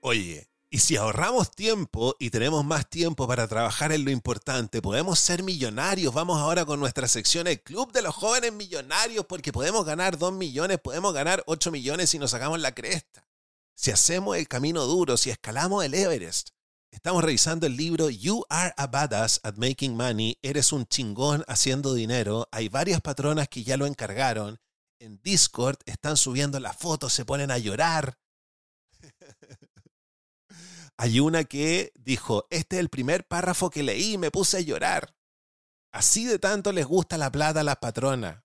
[0.00, 5.18] Oye, y si ahorramos tiempo y tenemos más tiempo para trabajar en lo importante, podemos
[5.18, 6.12] ser millonarios.
[6.12, 10.32] Vamos ahora con nuestra sección El Club de los Jóvenes Millonarios, porque podemos ganar 2
[10.34, 13.26] millones, podemos ganar 8 millones si nos sacamos la cresta.
[13.74, 16.50] Si hacemos el camino duro, si escalamos el Everest,
[16.90, 20.38] Estamos revisando el libro You Are a Badass at Making Money.
[20.40, 22.48] Eres un chingón haciendo dinero.
[22.50, 24.58] Hay varias patronas que ya lo encargaron.
[24.98, 28.18] En Discord están subiendo las fotos, se ponen a llorar.
[31.00, 34.60] Hay una que dijo, este es el primer párrafo que leí y me puse a
[34.60, 35.14] llorar.
[35.92, 38.42] Así de tanto les gusta la plata a las patronas.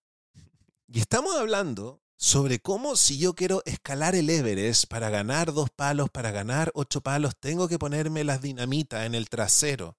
[0.87, 6.11] Y estamos hablando sobre cómo si yo quiero escalar el Everest para ganar dos palos,
[6.11, 9.97] para ganar ocho palos, tengo que ponerme las dinamitas en el trasero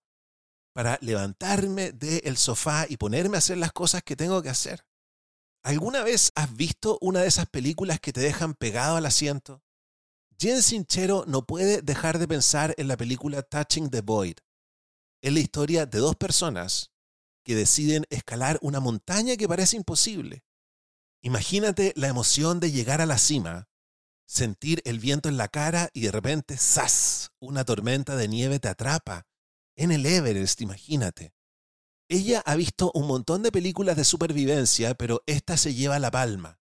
[0.73, 4.87] para levantarme del sofá y ponerme a hacer las cosas que tengo que hacer.
[5.65, 9.64] ¿Alguna vez has visto una de esas películas que te dejan pegado al asiento?
[10.39, 14.37] Jen Sinchero no puede dejar de pensar en la película Touching the Void.
[15.23, 16.91] Es la historia de dos personas
[17.45, 20.45] que deciden escalar una montaña que parece imposible
[21.25, 23.71] Imagínate la emoción de llegar a la cima,
[24.27, 27.31] sentir el viento en la cara y de repente, ¡zas!
[27.41, 29.27] Una tormenta de nieve te atrapa.
[29.75, 31.33] En el Everest, imagínate.
[32.11, 36.61] Ella ha visto un montón de películas de supervivencia, pero esta se lleva la palma.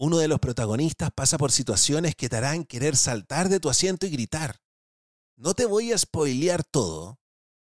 [0.00, 4.06] Uno de los protagonistas pasa por situaciones que te harán querer saltar de tu asiento
[4.06, 4.60] y gritar.
[5.36, 7.18] No te voy a spoilear todo,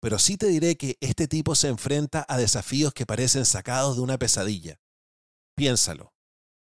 [0.00, 4.02] pero sí te diré que este tipo se enfrenta a desafíos que parecen sacados de
[4.02, 4.80] una pesadilla.
[5.56, 6.14] Piénsalo.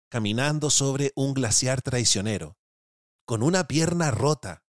[0.10, 2.58] Caminando sobre un glaciar traicionero,
[3.26, 4.66] con una pierna rota,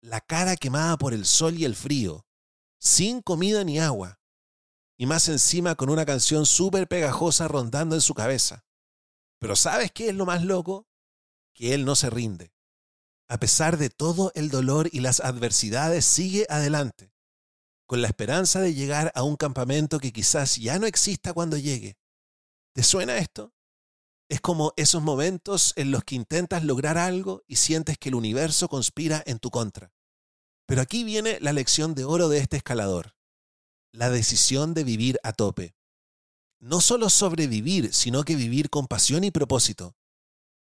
[0.00, 2.26] la cara quemada por el sol y el frío,
[2.78, 4.20] sin comida ni agua,
[4.98, 8.64] y más encima con una canción súper pegajosa rondando en su cabeza.
[9.38, 10.86] Pero ¿sabes qué es lo más loco?
[11.54, 12.52] Que él no se rinde.
[13.28, 17.12] A pesar de todo el dolor y las adversidades, sigue adelante,
[17.86, 21.98] con la esperanza de llegar a un campamento que quizás ya no exista cuando llegue,
[22.78, 23.52] ¿Te suena esto?
[24.28, 28.68] Es como esos momentos en los que intentas lograr algo y sientes que el universo
[28.68, 29.92] conspira en tu contra.
[30.64, 33.16] Pero aquí viene la lección de oro de este escalador.
[33.90, 35.74] La decisión de vivir a tope.
[36.60, 39.96] No solo sobrevivir, sino que vivir con pasión y propósito.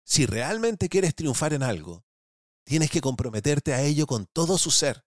[0.04, 2.04] Si realmente quieres triunfar en algo,
[2.64, 5.04] tienes que comprometerte a ello con todo su ser.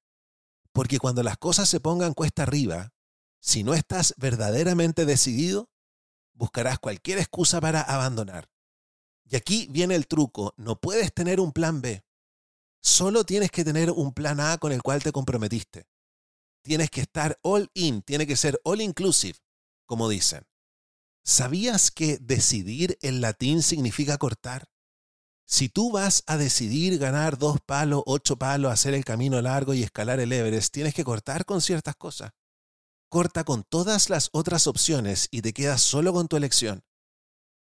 [0.74, 2.94] Porque cuando las cosas se pongan cuesta arriba,
[3.40, 5.70] si no estás verdaderamente decidido,
[6.34, 8.50] buscarás cualquier excusa para abandonar.
[9.26, 12.04] Y aquí viene el truco, no puedes tener un plan B.
[12.82, 15.88] Solo tienes que tener un plan A con el cual te comprometiste.
[16.62, 19.40] Tienes que estar all in, tiene que ser all inclusive,
[19.86, 20.46] como dicen.
[21.24, 24.68] ¿Sabías que decidir en latín significa cortar?
[25.46, 29.84] Si tú vas a decidir ganar dos palos, ocho palos, hacer el camino largo y
[29.84, 32.32] escalar el Everest, tienes que cortar con ciertas cosas
[33.14, 36.84] corta con todas las otras opciones y te quedas solo con tu elección.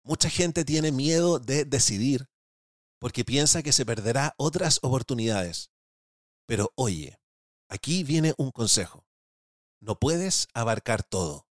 [0.01, 2.29] Mucha gente tiene miedo de decidir
[2.99, 5.69] porque piensa que se perderá otras oportunidades.
[6.45, 7.19] Pero oye,
[7.67, 9.05] aquí viene un consejo.
[9.81, 11.45] No puedes abarcar todo.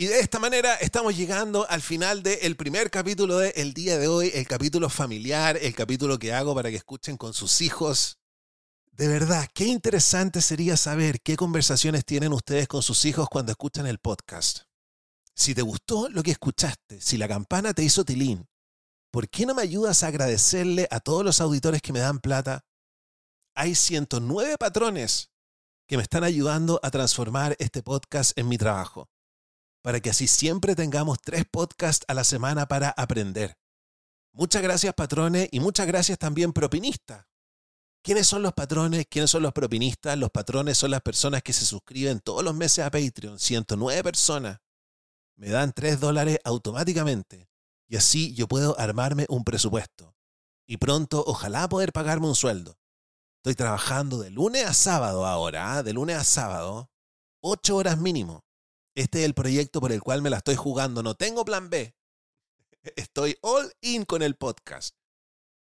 [0.00, 4.30] Y de esta manera estamos llegando al final del primer capítulo del día de hoy,
[4.32, 8.18] el capítulo familiar, el capítulo que hago para que escuchen con sus hijos.
[8.92, 13.86] De verdad, qué interesante sería saber qué conversaciones tienen ustedes con sus hijos cuando escuchan
[13.86, 14.60] el podcast.
[15.34, 18.48] Si te gustó lo que escuchaste, si la campana te hizo tilín,
[19.10, 22.64] ¿por qué no me ayudas a agradecerle a todos los auditores que me dan plata?
[23.54, 25.30] Hay 109 patrones
[25.86, 29.10] que me están ayudando a transformar este podcast en mi trabajo
[29.82, 33.56] para que así siempre tengamos tres podcasts a la semana para aprender.
[34.32, 37.26] Muchas gracias patrones y muchas gracias también propinistas.
[38.02, 39.06] ¿Quiénes son los patrones?
[39.10, 40.16] ¿Quiénes son los propinistas?
[40.16, 44.58] Los patrones son las personas que se suscriben todos los meses a Patreon, 109 personas.
[45.36, 47.50] Me dan 3 dólares automáticamente
[47.88, 50.14] y así yo puedo armarme un presupuesto.
[50.66, 52.78] Y pronto ojalá poder pagarme un sueldo.
[53.38, 55.82] Estoy trabajando de lunes a sábado ahora, ¿ah?
[55.82, 56.90] de lunes a sábado,
[57.40, 58.44] 8 horas mínimo.
[59.00, 61.02] Este es el proyecto por el cual me la estoy jugando.
[61.02, 61.96] No tengo plan B.
[62.96, 64.94] Estoy all in con el podcast.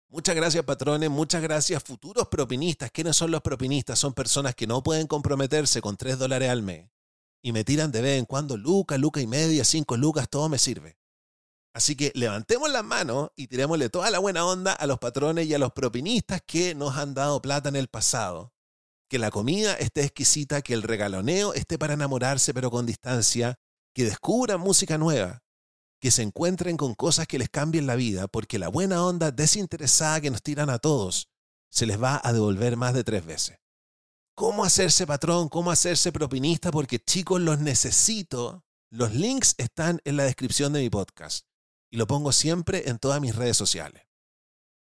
[0.09, 1.09] Muchas gracias, patrones.
[1.09, 2.91] Muchas gracias, futuros propinistas.
[2.91, 3.97] ¿Quiénes son los propinistas?
[3.97, 6.91] Son personas que no pueden comprometerse con 3 dólares al mes
[7.41, 10.59] y me tiran de vez en cuando lucas, lucas y media, 5 lucas, todo me
[10.59, 10.99] sirve.
[11.73, 15.55] Así que levantemos las manos y tirémosle toda la buena onda a los patrones y
[15.55, 18.53] a los propinistas que nos han dado plata en el pasado
[19.09, 23.59] que la comida esté exquisita, que el regaloneo esté para enamorarse pero con distancia,
[23.95, 25.43] que descubran música nueva,
[26.01, 30.21] que se encuentren con cosas que les cambien la vida, porque la buena onda desinteresada
[30.21, 31.29] que nos tiran a todos
[31.71, 33.59] se les va a devolver más de tres veces.
[34.35, 35.49] ¿Cómo hacerse patrón?
[35.49, 36.71] ¿Cómo hacerse propinista?
[36.71, 38.65] Porque chicos, los necesito.
[38.91, 41.47] Los links están en la descripción de mi podcast
[41.91, 44.08] y lo pongo siempre en todas mis redes sociales.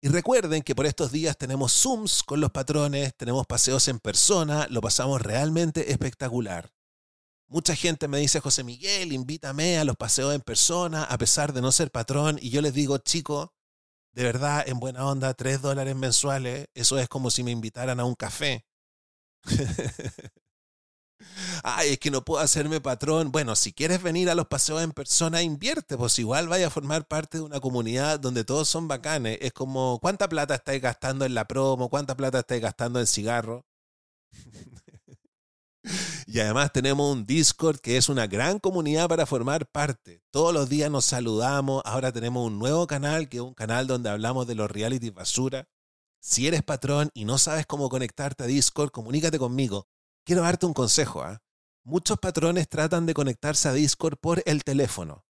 [0.04, 4.66] Y recuerden que por estos días tenemos Zooms con los patrones, tenemos paseos en persona,
[4.68, 6.72] lo pasamos realmente espectacular.
[7.46, 11.60] Mucha gente me dice, José Miguel, invítame a los paseos en persona, a pesar de
[11.60, 13.54] no ser patrón, y yo les digo, chico,
[14.10, 18.04] de verdad, en buena onda, tres dólares mensuales, eso es como si me invitaran a
[18.04, 18.66] un café.
[21.62, 23.32] Ay, es que no puedo hacerme patrón.
[23.32, 27.06] Bueno, si quieres venir a los paseos en persona, invierte, pues igual vaya a formar
[27.06, 29.38] parte de una comunidad donde todos son bacanes.
[29.40, 31.88] Es como, ¿cuánta plata estáis gastando en la promo?
[31.88, 33.64] ¿Cuánta plata estáis gastando en cigarro?
[36.26, 40.22] y además tenemos un Discord que es una gran comunidad para formar parte.
[40.30, 41.82] Todos los días nos saludamos.
[41.84, 45.68] Ahora tenemos un nuevo canal que es un canal donde hablamos de los reality basura.
[46.20, 49.88] Si eres patrón y no sabes cómo conectarte a Discord, comunícate conmigo
[50.24, 51.22] quiero darte un consejo.
[51.22, 51.42] ¿ah?
[51.84, 55.24] Muchos patrones tratan de conectarse a Discord por el teléfono.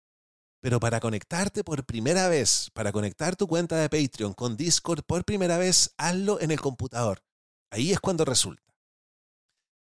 [0.61, 5.25] Pero para conectarte por primera vez, para conectar tu cuenta de Patreon con Discord por
[5.25, 7.23] primera vez, hazlo en el computador.
[7.71, 8.63] Ahí es cuando resulta.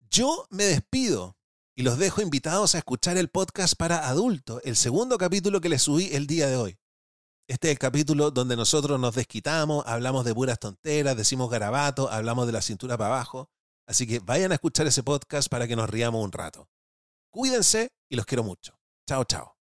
[0.09, 1.37] Yo me despido
[1.75, 5.81] y los dejo invitados a escuchar el podcast para adultos, el segundo capítulo que les
[5.83, 6.77] subí el día de hoy.
[7.47, 12.45] Este es el capítulo donde nosotros nos desquitamos, hablamos de puras tonteras, decimos garabato, hablamos
[12.45, 13.49] de la cintura para abajo.
[13.87, 16.67] Así que vayan a escuchar ese podcast para que nos riamos un rato.
[17.31, 18.73] Cuídense y los quiero mucho.
[19.07, 19.55] Chao, chao.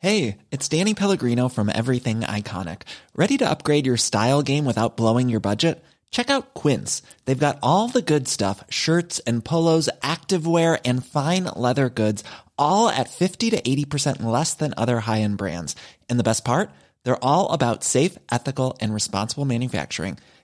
[0.00, 2.82] Hey, it's Danny Pellegrino from Everything Iconic.
[3.16, 5.82] ¿Ready to upgrade your style game without blowing your budget?
[6.12, 7.02] Check out Quince.
[7.24, 12.22] They've got all the good stuff shirts and polos, activewear, and fine leather goods,
[12.56, 15.74] all at 50 to 80% less than other high end brands.
[16.08, 16.70] And the best part?
[17.02, 20.18] They're all about safe, ethical, and responsible manufacturing.